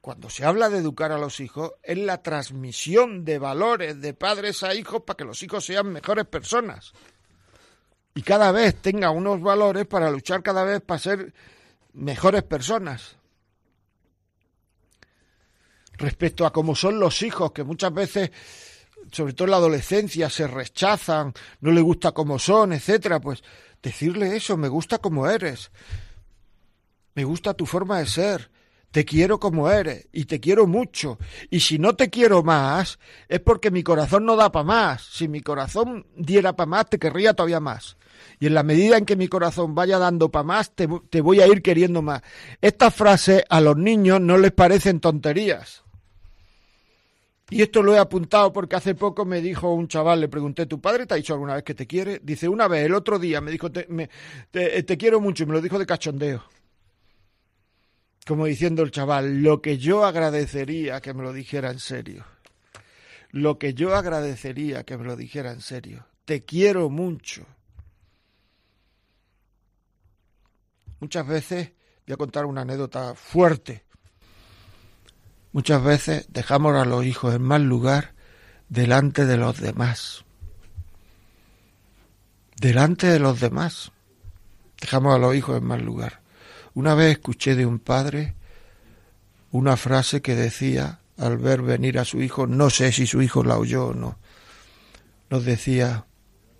[0.00, 4.62] Cuando se habla de educar a los hijos es la transmisión de valores de padres
[4.62, 6.94] a hijos para que los hijos sean mejores personas
[8.16, 11.34] y cada vez tengan unos valores para luchar cada vez para ser
[11.92, 13.16] mejores personas.
[15.98, 18.30] Respecto a cómo son los hijos, que muchas veces,
[19.12, 23.44] sobre todo en la adolescencia, se rechazan, no le gusta cómo son, etcétera, pues
[23.82, 25.70] decirle eso, me gusta como eres,
[27.14, 28.50] me gusta tu forma de ser,
[28.92, 31.18] te quiero como eres y te quiero mucho.
[31.50, 32.98] Y si no te quiero más,
[33.28, 35.04] es porque mi corazón no da para más.
[35.04, 37.98] Si mi corazón diera para más, te querría todavía más.
[38.38, 40.86] Y en la medida en que mi corazón vaya dando para más, te,
[41.20, 42.22] voy a ir queriendo más.
[42.60, 45.84] Estas frases a los niños no les parecen tonterías.
[47.48, 50.80] Y esto lo he apuntado porque hace poco me dijo un chaval, le pregunté, ¿tu
[50.80, 52.20] padre te ha dicho alguna vez que te quiere?
[52.22, 53.86] Dice, una vez, el otro día, me dijo, te,
[54.50, 56.42] te quiero mucho, y me lo dijo de cachondeo.
[58.26, 62.24] Como diciendo el chaval, lo que yo agradecería que me lo dijera en serio.
[63.30, 66.06] Lo que yo agradecería que me lo dijera en serio.
[66.24, 67.46] Te quiero mucho.
[71.00, 71.72] Muchas veces,
[72.06, 73.84] voy a contar una anécdota fuerte.
[75.52, 78.14] Muchas veces dejamos a los hijos en mal lugar
[78.68, 80.24] delante de los demás.
[82.60, 83.92] Delante de los demás.
[84.80, 86.20] Dejamos a los hijos en mal lugar.
[86.74, 88.34] Una vez escuché de un padre
[89.50, 93.42] una frase que decía, al ver venir a su hijo, no sé si su hijo
[93.42, 94.18] la oyó o no,
[95.30, 96.06] nos decía,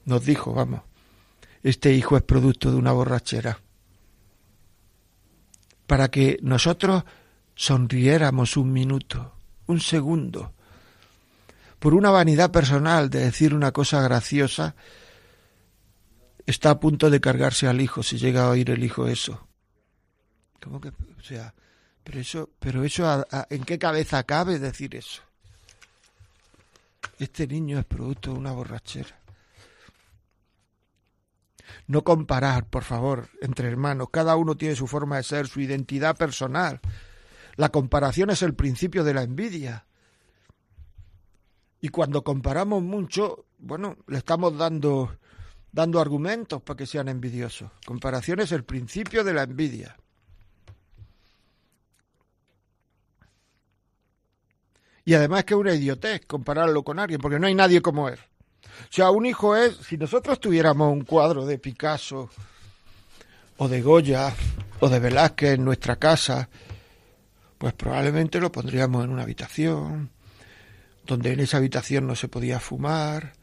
[0.05, 0.83] nos dijo, vamos,
[1.62, 3.61] este hijo es producto de una borrachera.
[5.87, 7.05] Para que nosotros
[7.55, 9.33] sonriéramos un minuto,
[9.66, 10.53] un segundo,
[11.79, 14.75] por una vanidad personal de decir una cosa graciosa,
[16.46, 19.46] está a punto de cargarse al hijo si llega a oír el hijo eso.
[20.62, 21.55] ¿Cómo que, o sea,
[22.03, 25.22] pero eso, pero eso, a- ¿en qué cabeza cabe decir eso?
[27.18, 29.18] Este niño es producto de una borrachera.
[31.88, 34.09] No comparar, por favor, entre hermanos.
[34.11, 36.81] Cada uno tiene su forma de ser, su identidad personal.
[37.57, 39.87] La comparación es el principio de la envidia.
[41.81, 45.16] Y cuando comparamos mucho, bueno, le estamos dando,
[45.70, 47.70] dando argumentos para que sean envidiosos.
[47.85, 49.96] Comparación es el principio de la envidia.
[55.05, 58.18] Y además que es una idiotez compararlo con alguien, porque no hay nadie como él.
[58.97, 62.31] Sea, un hijo es, si nosotros tuviéramos un cuadro de Picasso
[63.59, 64.35] o de Goya
[64.81, 66.49] o de Velázquez en nuestra casa,
[67.59, 70.09] pues probablemente lo pondríamos en una habitación,
[71.05, 73.35] donde en esa habitación no se podía fumar,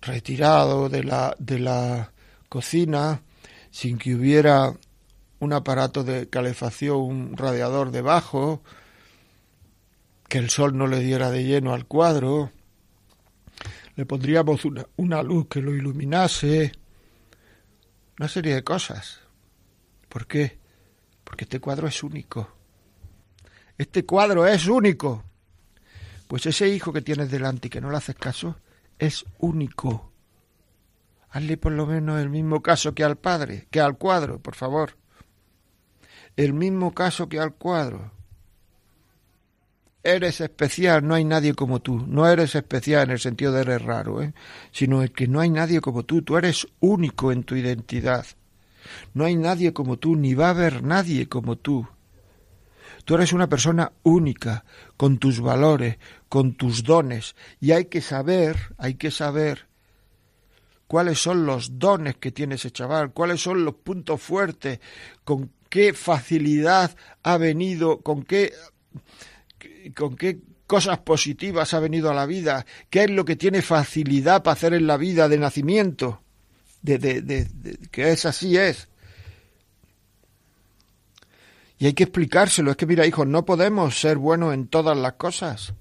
[0.00, 2.12] retirado de la, de la
[2.48, 3.22] cocina,
[3.72, 4.76] sin que hubiera
[5.40, 8.62] un aparato de calefacción, un radiador debajo,
[10.28, 12.52] que el sol no le diera de lleno al cuadro,
[13.98, 16.70] le pondríamos una, una luz que lo iluminase,
[18.16, 19.22] una serie de cosas.
[20.08, 20.56] ¿Por qué?
[21.24, 22.48] Porque este cuadro es único.
[23.76, 25.24] Este cuadro es único.
[26.28, 28.54] Pues ese hijo que tienes delante y que no le haces caso
[29.00, 30.12] es único.
[31.30, 34.96] Hazle por lo menos el mismo caso que al padre, que al cuadro, por favor.
[36.36, 38.12] El mismo caso que al cuadro.
[40.02, 42.04] Eres especial, no hay nadie como tú.
[42.06, 44.32] No eres especial en el sentido de eres raro, ¿eh?
[44.70, 46.22] sino que no hay nadie como tú.
[46.22, 48.26] Tú eres único en tu identidad.
[49.14, 51.86] No hay nadie como tú, ni va a haber nadie como tú.
[53.04, 54.64] Tú eres una persona única,
[54.96, 59.66] con tus valores, con tus dones, y hay que saber, hay que saber
[60.86, 64.80] cuáles son los dones que tiene ese chaval, cuáles son los puntos fuertes,
[65.24, 68.52] con qué facilidad ha venido, con qué
[69.94, 74.42] con qué cosas positivas ha venido a la vida, qué es lo que tiene facilidad
[74.42, 76.20] para hacer en la vida de nacimiento,
[76.82, 77.48] de,
[77.90, 78.88] que es así es.
[81.78, 82.70] Y hay que explicárselo.
[82.70, 85.72] Es que, mira, hijo, no podemos ser buenos en todas las cosas.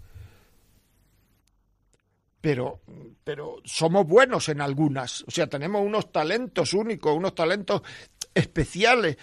[2.39, 2.81] Pero,
[3.23, 5.23] pero somos buenos en algunas.
[5.27, 7.81] O sea, tenemos unos talentos únicos, unos talentos
[8.33, 9.17] especiales.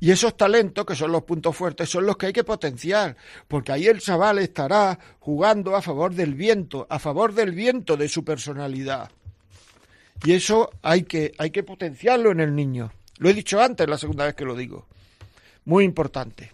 [0.00, 3.16] Y esos talentos, que son los puntos fuertes, son los que hay que potenciar,
[3.48, 8.08] porque ahí el chaval estará jugando a favor del viento, a favor del viento de
[8.08, 9.10] su personalidad.
[10.24, 12.92] Y eso hay que, hay que potenciarlo en el niño.
[13.18, 14.86] Lo he dicho antes, la segunda vez que lo digo.
[15.64, 16.52] Muy importante.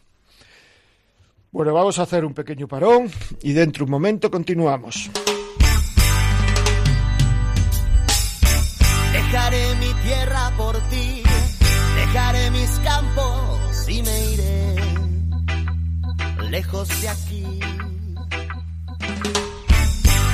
[1.50, 3.10] Bueno, vamos a hacer un pequeño parón
[3.42, 5.10] y dentro de un momento continuamos.
[9.12, 10.43] Dejaré mi tierra
[16.84, 17.60] lejos de aquí.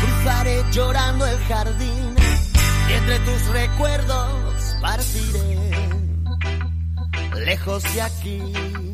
[0.01, 2.14] Cruzaré llorando el jardín
[2.88, 5.59] y entre tus recuerdos partiré
[7.44, 8.89] lejos de aquí.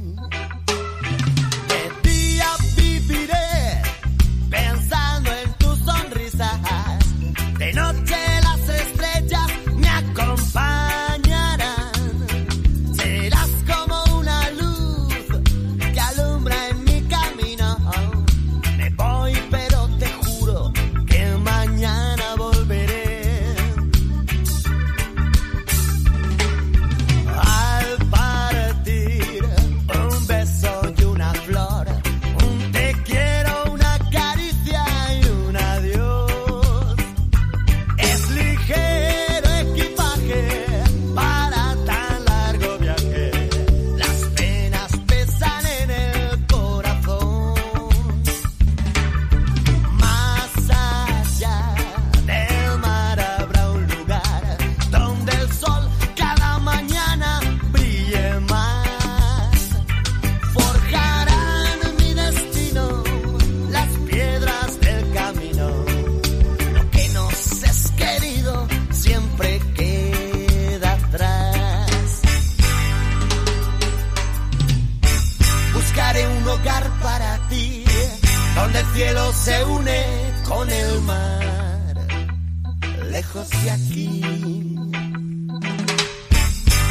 [83.17, 84.21] Lejos de aquí.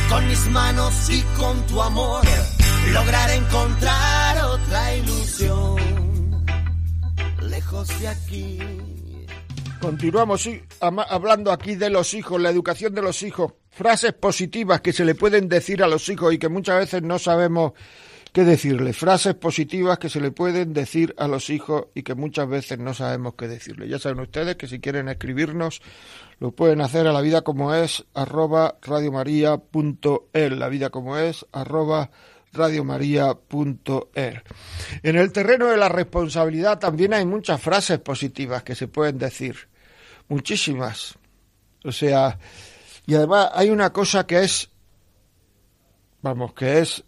[0.10, 2.24] Con mis manos y con tu amor,
[2.94, 6.46] lograré encontrar otra ilusión,
[7.44, 8.60] lejos de aquí.
[9.80, 10.50] Continuamos
[10.80, 15.14] hablando aquí de los hijos, la educación de los hijos, frases positivas que se le
[15.14, 17.74] pueden decir a los hijos y que muchas veces no sabemos
[18.36, 22.50] qué decirle, frases positivas que se le pueden decir a los hijos y que muchas
[22.50, 23.88] veces no sabemos qué decirle.
[23.88, 25.82] Ya saben ustedes que si quieren escribirnos
[26.40, 32.12] lo pueden hacer a la vida como es arroba radiomaria.el, la vida como es arroba
[32.52, 34.44] radiomaria.er.
[35.02, 39.70] En el terreno de la responsabilidad también hay muchas frases positivas que se pueden decir,
[40.28, 41.18] muchísimas.
[41.86, 42.38] O sea,
[43.06, 44.70] y además hay una cosa que es,
[46.22, 47.02] vamos, que es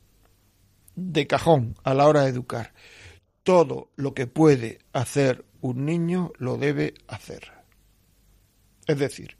[0.97, 2.73] de cajón a la hora de educar.
[3.43, 7.53] Todo lo que puede hacer un niño lo debe hacer.
[8.87, 9.37] Es decir,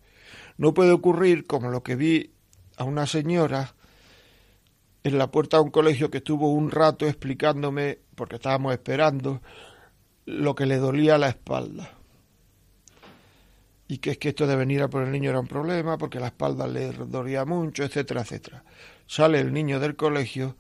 [0.58, 2.32] no puede ocurrir como lo que vi
[2.78, 3.76] a una señora
[5.04, 9.42] en la puerta de un colegio que estuvo un rato explicándome, porque estábamos esperando,
[10.26, 11.92] lo que le dolía la espalda.
[13.88, 16.20] Y que es que esto de venir a por el niño era un problema, porque
[16.20, 18.64] la espalda le dolía mucho, etcétera, etcétera.
[19.08, 20.58] Sale el niño del colegio,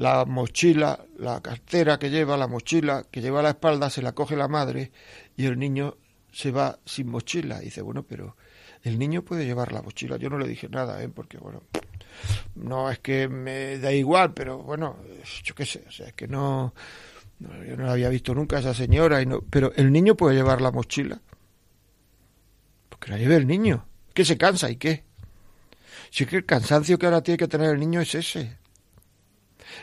[0.00, 4.12] la mochila, la cartera que lleva, la mochila que lleva a la espalda, se la
[4.12, 4.92] coge la madre
[5.36, 5.98] y el niño
[6.32, 7.60] se va sin mochila.
[7.60, 8.34] Dice, bueno, pero
[8.82, 10.16] el niño puede llevar la mochila.
[10.16, 11.10] Yo no le dije nada, ¿eh?
[11.10, 11.64] porque bueno,
[12.54, 14.96] no es que me da igual, pero bueno,
[15.44, 16.72] yo qué sé, o sea, es que no,
[17.38, 20.62] yo no la había visto nunca esa señora, y no, pero el niño puede llevar
[20.62, 21.20] la mochila.
[22.88, 25.04] Porque la lleve el niño, que se cansa y qué.
[26.10, 28.59] Si es que el cansancio que ahora tiene que tener el niño es ese.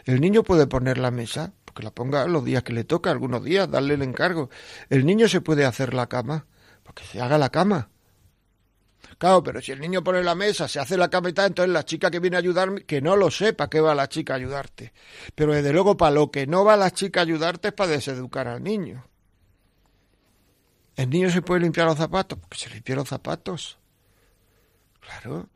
[0.05, 3.43] El niño puede poner la mesa, porque la ponga los días que le toca, algunos
[3.43, 4.49] días, darle el encargo.
[4.89, 6.45] El niño se puede hacer la cama,
[6.83, 7.89] porque se haga la cama.
[9.17, 11.73] Claro, pero si el niño pone la mesa, se hace la cama y tal, entonces
[11.73, 14.37] la chica que viene a ayudarme, que no lo sepa qué va la chica a
[14.37, 14.93] ayudarte.
[15.33, 18.47] Pero desde luego, para lo que no va la chica a ayudarte es para deseducar
[18.47, 19.07] al niño.
[20.95, 22.39] ¿El niño se puede limpiar los zapatos?
[22.39, 23.77] Porque se limpia los zapatos.
[24.99, 25.49] Claro.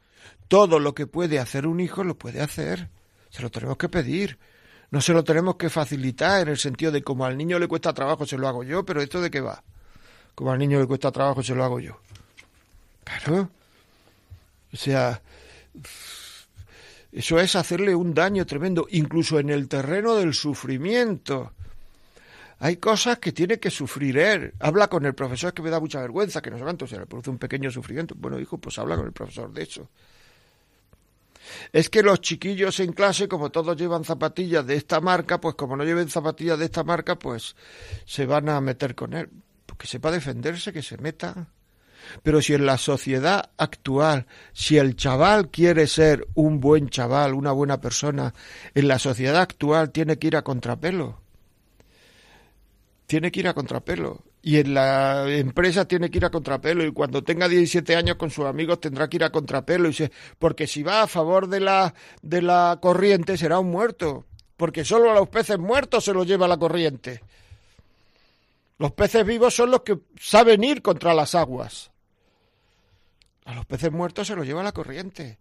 [0.47, 2.89] Todo lo que puede hacer un hijo lo puede hacer.
[3.31, 4.37] Se lo tenemos que pedir.
[4.91, 7.93] No se lo tenemos que facilitar en el sentido de como al niño le cuesta
[7.93, 9.63] trabajo, se lo hago yo, pero ¿esto de qué va?
[10.35, 11.97] Como al niño le cuesta trabajo, se lo hago yo.
[13.05, 13.49] Claro.
[14.73, 15.21] O sea,
[17.11, 21.53] eso es hacerle un daño tremendo, incluso en el terreno del sufrimiento.
[22.59, 24.53] Hay cosas que tiene que sufrir él.
[24.59, 26.99] Habla con el profesor, es que me da mucha vergüenza, que no sé cuánto, se
[26.99, 28.13] le produce un pequeño sufrimiento.
[28.17, 29.89] Bueno, hijo, pues habla con el profesor de eso.
[31.71, 35.75] Es que los chiquillos en clase, como todos llevan zapatillas de esta marca, pues como
[35.75, 37.55] no lleven zapatillas de esta marca, pues
[38.05, 39.29] se van a meter con él.
[39.65, 41.47] Porque sepa defenderse, que se meta.
[42.23, 47.51] Pero si en la sociedad actual, si el chaval quiere ser un buen chaval, una
[47.51, 48.33] buena persona,
[48.73, 51.21] en la sociedad actual tiene que ir a contrapelo.
[53.05, 54.23] tiene que ir a contrapelo.
[54.43, 56.83] Y en la empresa tiene que ir a contrapelo.
[56.83, 59.89] Y cuando tenga 17 años con sus amigos tendrá que ir a contrapelo.
[59.89, 64.25] Y se, porque si va a favor de la, de la corriente será un muerto.
[64.57, 67.21] Porque solo a los peces muertos se los lleva la corriente.
[68.77, 71.91] Los peces vivos son los que saben ir contra las aguas.
[73.45, 75.37] A los peces muertos se los lleva la corriente.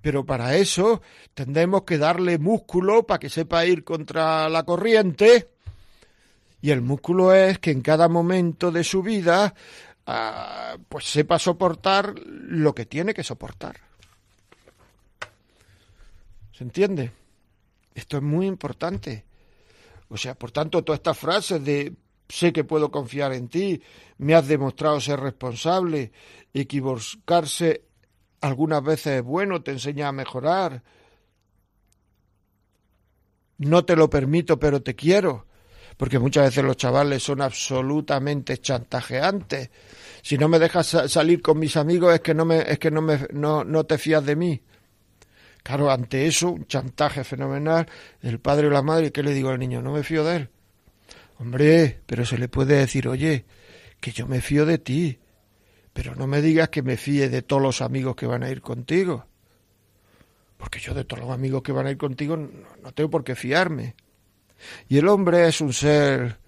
[0.00, 1.00] Pero para eso
[1.34, 5.48] tendremos que darle músculo para que sepa ir contra la corriente.
[6.62, 9.54] Y el músculo es que en cada momento de su vida
[10.06, 13.76] ah, pues sepa soportar lo que tiene que soportar.
[16.52, 17.12] ¿Se entiende?
[17.94, 19.24] Esto es muy importante.
[20.08, 21.94] O sea, por tanto, todas estas frases de
[22.28, 23.82] sé que puedo confiar en ti,
[24.18, 26.12] me has demostrado ser responsable,
[26.54, 27.84] equivocarse
[28.40, 30.82] algunas veces es bueno, te enseña a mejorar.
[33.58, 35.46] No te lo permito, pero te quiero.
[36.02, 39.70] Porque muchas veces los chavales son absolutamente chantajeantes.
[40.20, 42.90] Si no me dejas sa- salir con mis amigos es que no me, es que
[42.90, 44.60] no me, no, no te fías de mí.
[45.62, 47.86] Claro, ante eso, un chantaje fenomenal,
[48.20, 49.80] el padre o la madre, ¿qué le digo al niño?
[49.80, 50.48] No me fío de él.
[51.38, 53.44] Hombre, pero se le puede decir, oye,
[54.00, 55.20] que yo me fío de ti,
[55.92, 58.60] pero no me digas que me fíe de todos los amigos que van a ir
[58.60, 59.26] contigo.
[60.56, 63.36] Porque yo de todos los amigos que van a ir contigo no tengo por qué
[63.36, 63.94] fiarme.
[64.88, 66.38] Y el hombre es un ser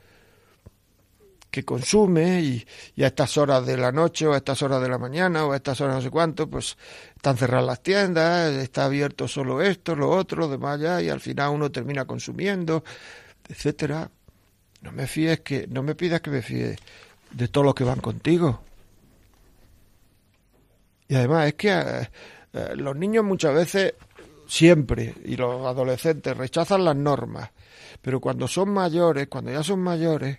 [1.55, 2.67] que consume y,
[3.03, 5.57] a estas horas de la noche o a estas horas de la mañana o a
[5.57, 6.77] estas horas no sé cuánto, pues
[7.15, 11.21] están cerradas las tiendas, está abierto solo esto, lo otro, lo demás ya, y al
[11.21, 12.83] final uno termina consumiendo,
[13.49, 14.11] etcétera.
[14.83, 16.77] No me fíes que, no me pidas que me fíe
[17.31, 18.61] de todos los que van contigo.
[21.07, 22.11] Y además es que eh,
[22.53, 23.95] eh, los niños muchas veces,
[24.47, 27.51] siempre, y los adolescentes rechazan las normas,
[28.03, 30.39] pero cuando son mayores, cuando ya son mayores,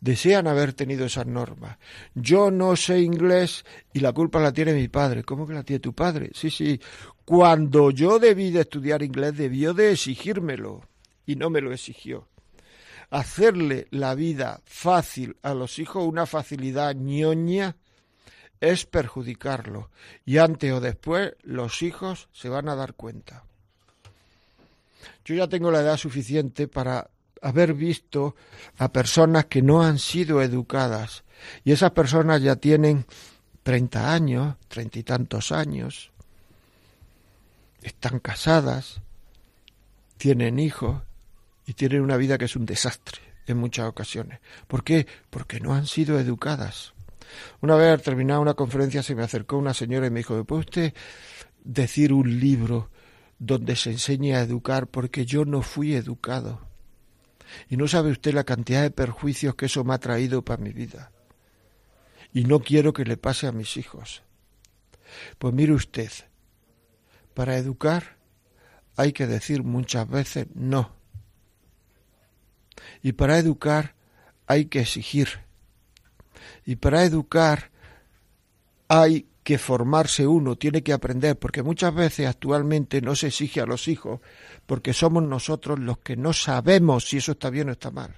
[0.00, 1.78] desean haber tenido esas normas.
[2.14, 5.24] Yo no sé inglés y la culpa la tiene mi padre.
[5.24, 6.30] ¿Cómo que la tiene tu padre?
[6.34, 6.78] Sí, sí.
[7.24, 10.82] Cuando yo debí de estudiar inglés, debió de exigírmelo
[11.24, 12.28] y no me lo exigió.
[13.08, 17.76] Hacerle la vida fácil a los hijos, una facilidad ñoña,
[18.72, 19.90] es perjudicarlo.
[20.24, 23.44] Y antes o después los hijos se van a dar cuenta.
[25.24, 27.08] Yo ya tengo la edad suficiente para
[27.42, 28.34] haber visto
[28.78, 31.24] a personas que no han sido educadas.
[31.64, 33.06] Y esas personas ya tienen
[33.62, 36.10] treinta años, treinta y tantos años,
[37.82, 39.00] están casadas,
[40.16, 41.02] tienen hijos
[41.66, 44.40] y tienen una vida que es un desastre en muchas ocasiones.
[44.66, 45.06] ¿Por qué?
[45.28, 46.93] Porque no han sido educadas.
[47.60, 50.44] Una vez al terminar una conferencia se me acercó una señora y me dijo, ¿me
[50.44, 50.94] puede usted
[51.62, 52.90] decir un libro
[53.38, 54.86] donde se enseñe a educar?
[54.86, 56.60] Porque yo no fui educado.
[57.68, 60.72] Y no sabe usted la cantidad de perjuicios que eso me ha traído para mi
[60.72, 61.12] vida.
[62.32, 64.22] Y no quiero que le pase a mis hijos.
[65.38, 66.10] Pues mire usted,
[67.34, 68.16] para educar
[68.96, 70.96] hay que decir muchas veces no.
[73.02, 73.94] Y para educar
[74.46, 75.43] hay que exigir.
[76.64, 77.70] Y para educar
[78.88, 83.66] hay que formarse uno, tiene que aprender, porque muchas veces actualmente no se exige a
[83.66, 84.20] los hijos,
[84.64, 88.16] porque somos nosotros los que no sabemos si eso está bien o está mal.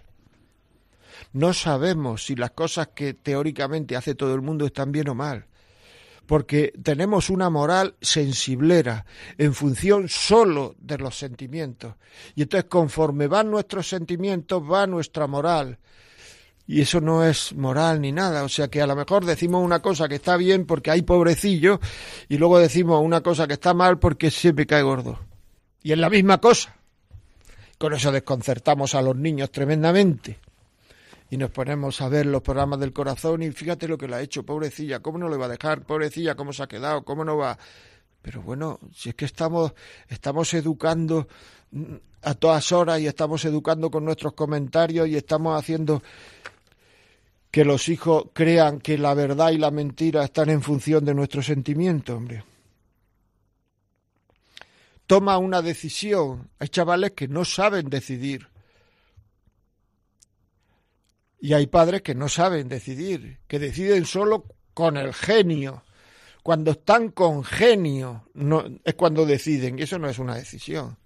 [1.33, 5.47] No sabemos si las cosas que teóricamente hace todo el mundo están bien o mal,
[6.27, 9.05] porque tenemos una moral sensiblera
[9.37, 11.95] en función solo de los sentimientos.
[12.37, 15.79] Y entonces conforme van nuestros sentimientos va nuestra moral.
[16.67, 18.43] Y eso no es moral ni nada.
[18.43, 21.81] O sea que a lo mejor decimos una cosa que está bien porque hay pobrecillo
[22.29, 25.19] y luego decimos una cosa que está mal porque siempre cae gordo.
[25.83, 26.75] Y es la misma cosa.
[27.79, 30.41] Con eso desconcertamos a los niños tremendamente.
[31.31, 34.21] Y nos ponemos a ver los programas del corazón y fíjate lo que le ha
[34.21, 35.83] hecho, pobrecilla, ¿cómo no le va a dejar?
[35.83, 37.05] Pobrecilla, ¿cómo se ha quedado?
[37.05, 37.59] ¿Cómo no va?
[38.23, 39.73] Pero bueno, si es que estamos,
[40.09, 41.29] estamos educando
[42.23, 46.03] a todas horas y estamos educando con nuestros comentarios y estamos haciendo
[47.57, 51.41] que los hijos crean que la verdad y la mentira están en función de nuestro
[51.41, 52.45] sentimiento, hombre.
[55.07, 56.51] Toma una decisión.
[56.59, 58.49] Hay chavales que no saben decidir.
[61.41, 64.45] Y hay padres que no saben decidir, que deciden solo
[64.75, 65.83] con el genio.
[66.43, 70.99] Cuando están con genio no, es cuando deciden, y eso no es una decisión.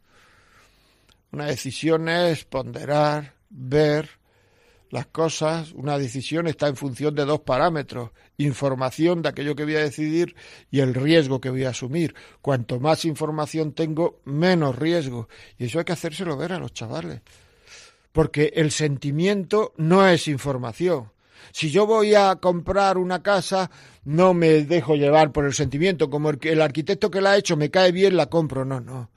[1.30, 4.19] Una decisión es ponderar, ver
[4.91, 5.72] las cosas.
[5.72, 10.34] Una decisión está en función de dos parámetros, información de aquello que voy a decidir
[10.70, 12.14] y el riesgo que voy a asumir.
[12.43, 15.28] Cuanto más información tengo, menos riesgo.
[15.59, 17.20] Y eso hay que hacérselo ver a los chavales.
[18.12, 21.12] porque el sentimiento no es información.
[21.53, 23.70] Si yo voy a comprar una casa,
[24.05, 27.57] no me dejo llevar por el sentimiento, como el, el arquitecto que la ha hecho
[27.57, 28.64] me cae bien, la compro.
[28.64, 29.11] No, no.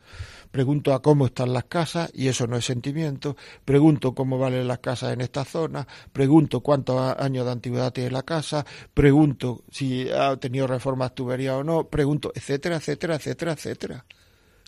[0.54, 3.36] Pregunto a cómo están las casas y eso no es sentimiento.
[3.66, 5.88] Pregunto cómo valen las casas en esta zona.
[6.12, 8.64] Pregunto cuántos años de antigüedad tiene la casa.
[8.94, 11.86] Pregunto si ha tenido reformas tuberías o no.
[11.86, 14.06] Pregunto, etcétera, etcétera, etcétera, etcétera.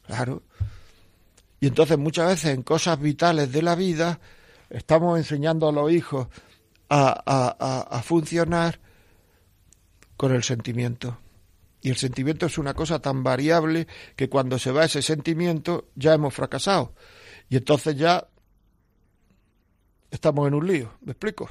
[0.07, 0.41] Claro.
[1.59, 4.19] Y entonces muchas veces en cosas vitales de la vida
[4.71, 6.27] estamos enseñando a los hijos
[6.89, 8.79] a, a- a- a funcionar
[10.17, 11.19] con el sentimiento.
[11.85, 16.15] Y el sentimiento es una cosa tan variable que cuando se va ese sentimiento ya
[16.15, 16.95] hemos fracasado.
[17.47, 18.27] Y entonces ya
[20.09, 20.93] estamos en un lío.
[21.01, 21.47] ¿Me explico?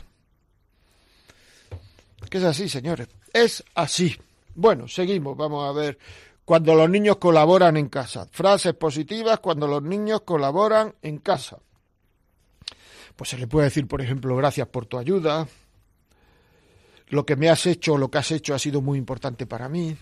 [2.29, 3.07] Que es así, señores.
[3.33, 4.17] Es así.
[4.57, 5.37] Bueno, seguimos.
[5.37, 6.01] Vamos a ver.
[6.45, 8.27] Cuando los niños colaboran en casa.
[8.33, 11.59] Frases positivas cuando los niños colaboran en casa.
[13.15, 15.47] Pues se le puede decir, por ejemplo, gracias por tu ayuda.
[17.11, 19.97] Lo que me has hecho, lo que has hecho ha sido muy importante para mí.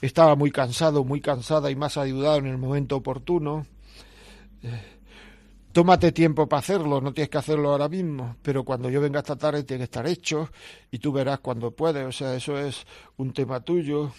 [0.00, 3.66] Estaba muy cansado, muy cansada y más ayudado en el momento oportuno.
[4.62, 5.00] Eh,
[5.72, 9.36] Tómate tiempo para hacerlo, no tienes que hacerlo ahora mismo, pero cuando yo venga esta
[9.36, 10.50] tarde tiene que estar hecho
[10.90, 12.84] y tú verás cuando puedes, o sea, eso es
[13.18, 14.10] un tema tuyo.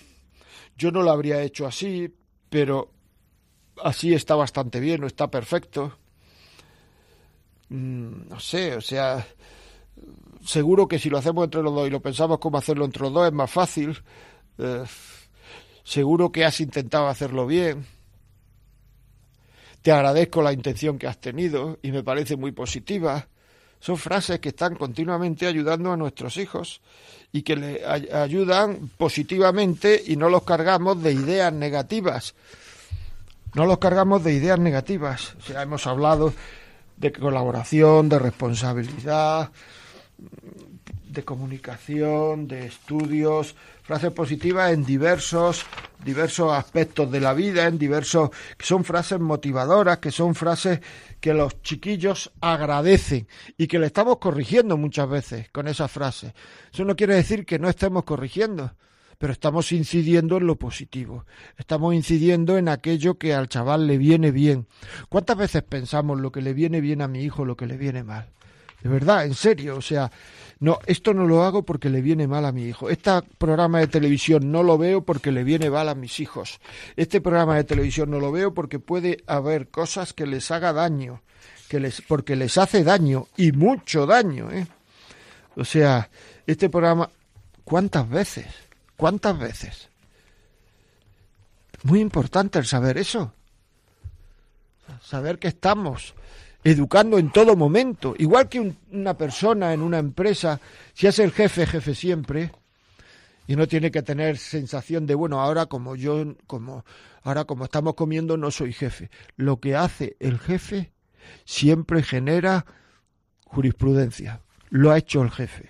[0.77, 2.13] Yo no lo habría hecho así,
[2.49, 2.91] pero
[3.84, 5.97] así está bastante bien, o está perfecto.
[7.67, 9.25] Mm, no sé, o sea,
[10.45, 13.13] seguro que si lo hacemos entre los dos y lo pensamos cómo hacerlo entre los
[13.13, 14.01] dos es más fácil.
[14.57, 14.84] Eh,
[15.91, 17.85] seguro que has intentado hacerlo bien.
[19.81, 23.27] Te agradezco la intención que has tenido y me parece muy positiva.
[23.81, 26.79] Son frases que están continuamente ayudando a nuestros hijos
[27.33, 32.35] y que le ay- ayudan positivamente y no los cargamos de ideas negativas.
[33.55, 35.35] No los cargamos de ideas negativas.
[35.39, 36.33] O sea, hemos hablado
[36.95, 39.49] de colaboración, de responsabilidad,
[41.12, 45.66] de comunicación, de estudios, frases positivas en diversos
[46.03, 50.80] diversos aspectos de la vida, en diversos que son frases motivadoras, que son frases
[51.20, 56.34] que los chiquillos agradecen y que le estamos corrigiendo muchas veces con esas frases.
[56.74, 58.74] Eso no quiere decir que no estemos corrigiendo,
[59.18, 61.26] pero estamos incidiendo en lo positivo,
[61.57, 64.68] estamos incidiendo en aquello que al chaval le viene bien.
[65.09, 68.03] ¿Cuántas veces pensamos lo que le viene bien a mi hijo, lo que le viene
[68.03, 68.32] mal?
[68.82, 70.12] De verdad, en serio, o sea,
[70.62, 72.91] no, esto no lo hago porque le viene mal a mi hijo.
[72.91, 73.09] Este
[73.39, 76.59] programa de televisión no lo veo porque le viene mal a mis hijos.
[76.95, 81.24] Este programa de televisión no lo veo porque puede haber cosas que les haga daño,
[81.68, 84.68] que les, porque les hace daño y mucho daño, ¿eh?
[85.55, 86.12] O sea,
[86.45, 87.09] este programa,
[87.64, 88.45] ¿cuántas veces?
[88.95, 89.89] ¿Cuántas veces?
[91.82, 93.34] Muy importante el saber eso.
[95.01, 96.14] Saber que estamos
[96.64, 98.14] educando en todo momento.
[98.18, 100.59] Igual que un- una persona en una empresa,
[100.93, 102.51] si es el jefe, jefe siempre,
[103.47, 106.86] y no tiene que tener sensación de, bueno, ahora como yo, como,
[107.24, 109.09] ahora como estamos comiendo, no soy jefe.
[109.36, 110.91] Lo que hace el jefe
[111.45, 112.66] siempre genera
[113.45, 114.41] jurisprudencia.
[114.70, 115.70] Lo ha hecho el jefe.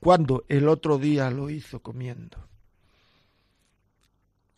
[0.00, 2.38] Cuando el otro día lo hizo comiendo.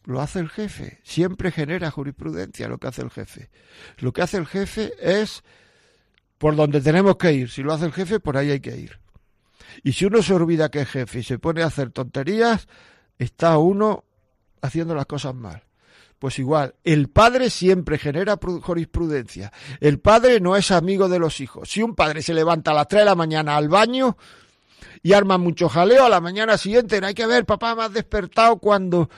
[0.04, 0.98] Lo hace el jefe.
[1.04, 3.50] Siempre genera jurisprudencia lo que hace el jefe.
[3.98, 5.42] Lo que hace el jefe es
[6.38, 7.50] por donde tenemos que ir.
[7.50, 8.98] Si lo hace el jefe, por ahí hay que ir.
[9.84, 12.66] Y si uno se olvida que es jefe y se pone a hacer tonterías,
[13.18, 14.04] está uno
[14.60, 15.62] haciendo las cosas mal.
[16.18, 19.52] Pues igual, el padre siempre genera pru- jurisprudencia.
[19.80, 21.68] El padre no es amigo de los hijos.
[21.70, 24.16] Si un padre se levanta a las 3 de la mañana al baño
[25.02, 27.92] y arma mucho jaleo, a la mañana siguiente no hay que ver, papá, me has
[27.92, 29.10] despertado cuando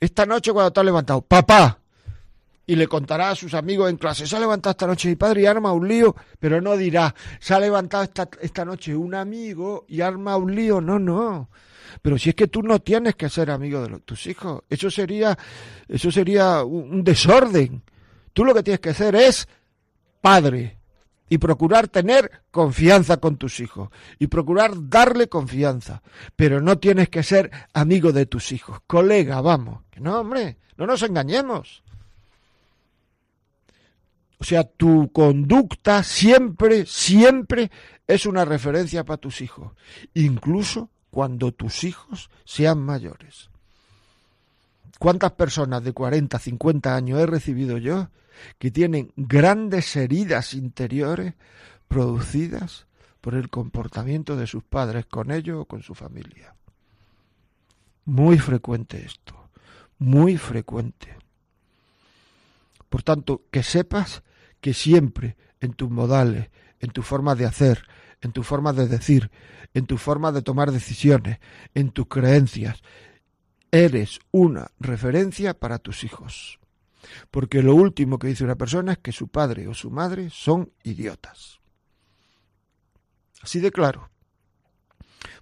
[0.00, 1.78] esta noche cuando te has levantado, papá,
[2.66, 5.42] y le contará a sus amigos en clase, se ha levantado esta noche mi padre
[5.42, 9.84] y arma un lío, pero no dirá, se ha levantado esta, esta noche un amigo
[9.88, 11.48] y arma un lío, no, no.
[12.02, 15.36] Pero si es que tú no tienes que ser amigo de tus hijos, eso sería,
[15.88, 17.82] eso sería un, desorden.
[18.32, 19.48] Tú lo que tienes que hacer es
[20.20, 20.78] padre
[21.28, 26.02] y procurar tener confianza con tus hijos y procurar darle confianza,
[26.36, 31.02] pero no tienes que ser amigo de tus hijos, colega, vamos, no, hombre, no nos
[31.02, 31.82] engañemos.
[34.38, 37.70] O sea, tu conducta siempre, siempre
[38.06, 39.72] es una referencia para tus hijos,
[40.14, 43.50] incluso cuando tus hijos sean mayores.
[44.98, 48.08] ¿Cuántas personas de 40, 50 años he recibido yo
[48.58, 51.34] que tienen grandes heridas interiores
[51.88, 52.86] producidas
[53.20, 56.54] por el comportamiento de sus padres con ellos o con su familia?
[58.04, 59.39] Muy frecuente esto,
[60.00, 61.16] muy frecuente.
[62.88, 64.24] Por tanto, que sepas
[64.60, 67.86] que siempre en tus modales, en tu forma de hacer,
[68.20, 69.30] en tu forma de decir,
[69.74, 71.38] en tu forma de tomar decisiones,
[71.74, 72.82] en tus creencias.
[73.70, 76.58] Eres una referencia para tus hijos.
[77.30, 80.72] Porque lo último que dice una persona es que su padre o su madre son
[80.82, 81.60] idiotas.
[83.42, 84.10] Así de claro.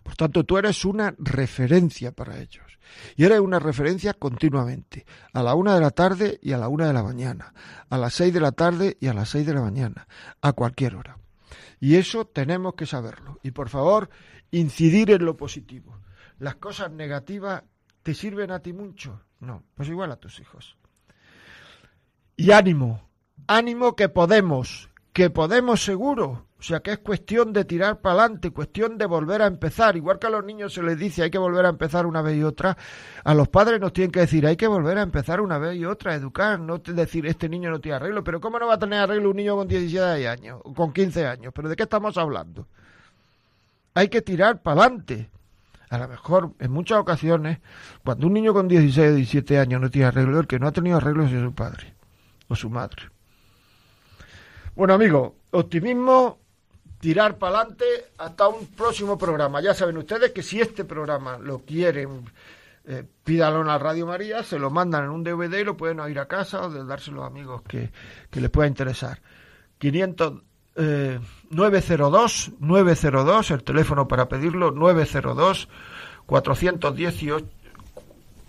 [0.03, 2.79] Por tanto, tú eres una referencia para ellos.
[3.17, 5.05] Y eres una referencia continuamente.
[5.33, 7.53] A la una de la tarde y a la una de la mañana.
[7.91, 10.07] A las seis de la tarde y a las seis de la mañana.
[10.41, 11.19] A cualquier hora.
[11.81, 13.39] Y eso tenemos que saberlo.
[13.43, 14.11] Y por favor,
[14.51, 15.99] incidir en lo positivo.
[16.39, 17.63] Las cosas negativas
[18.03, 19.23] te sirven a ti mucho.
[19.41, 20.77] No, pues igual a tus hijos.
[22.37, 23.09] Y ánimo,
[23.47, 26.48] ánimo que podemos, que podemos seguro.
[26.61, 29.97] O sea que es cuestión de tirar para adelante, cuestión de volver a empezar.
[29.97, 32.37] Igual que a los niños se les dice hay que volver a empezar una vez
[32.37, 32.77] y otra,
[33.23, 35.85] a los padres nos tienen que decir hay que volver a empezar una vez y
[35.85, 38.25] otra, educar, no decir este niño no tiene arreglo.
[38.25, 41.53] Pero ¿cómo no va a tener arreglo un niño con 17 años con 15 años?
[41.55, 42.67] ¿Pero de qué estamos hablando?
[43.95, 45.31] Hay que tirar para adelante.
[45.91, 47.61] A lo mejor, en muchas ocasiones,
[48.05, 50.73] cuando un niño con 16 o 17 años no tiene arreglo, el que no ha
[50.73, 51.95] tenido arreglo es su padre
[52.49, 53.05] o su madre.
[54.75, 56.39] Bueno, amigos, optimismo,
[57.01, 57.85] tirar para adelante
[58.19, 59.61] hasta un próximo programa.
[59.61, 62.25] Ya saben ustedes que si este programa lo quieren,
[62.85, 66.19] eh, pídalo a Radio María, se lo mandan en un DVD y lo pueden oír
[66.19, 67.91] a casa o de dárselo a amigos que,
[68.31, 69.21] que les pueda interesar.
[69.79, 70.43] 500,
[70.77, 71.21] eh,
[71.51, 75.69] 902, 902, el teléfono para pedirlo, 902
[76.29, 77.49] 418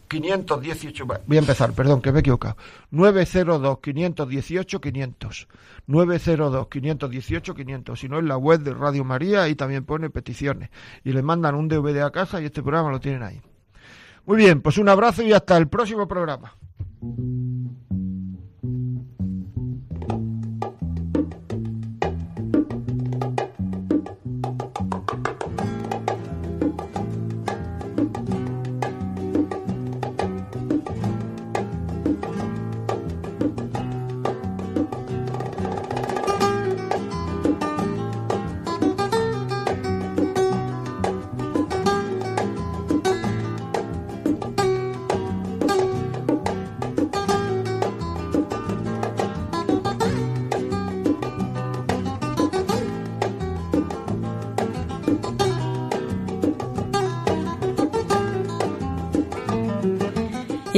[0.10, 2.57] 518, va, voy a empezar, perdón, que me he equivocado.
[2.91, 5.47] 902 518 500.
[5.88, 7.99] 902 518 500.
[7.99, 10.70] Si no, en la web de Radio María, ahí también pone peticiones.
[11.03, 13.41] Y le mandan un DVD a casa y este programa lo tienen ahí.
[14.26, 16.55] Muy bien, pues un abrazo y hasta el próximo programa.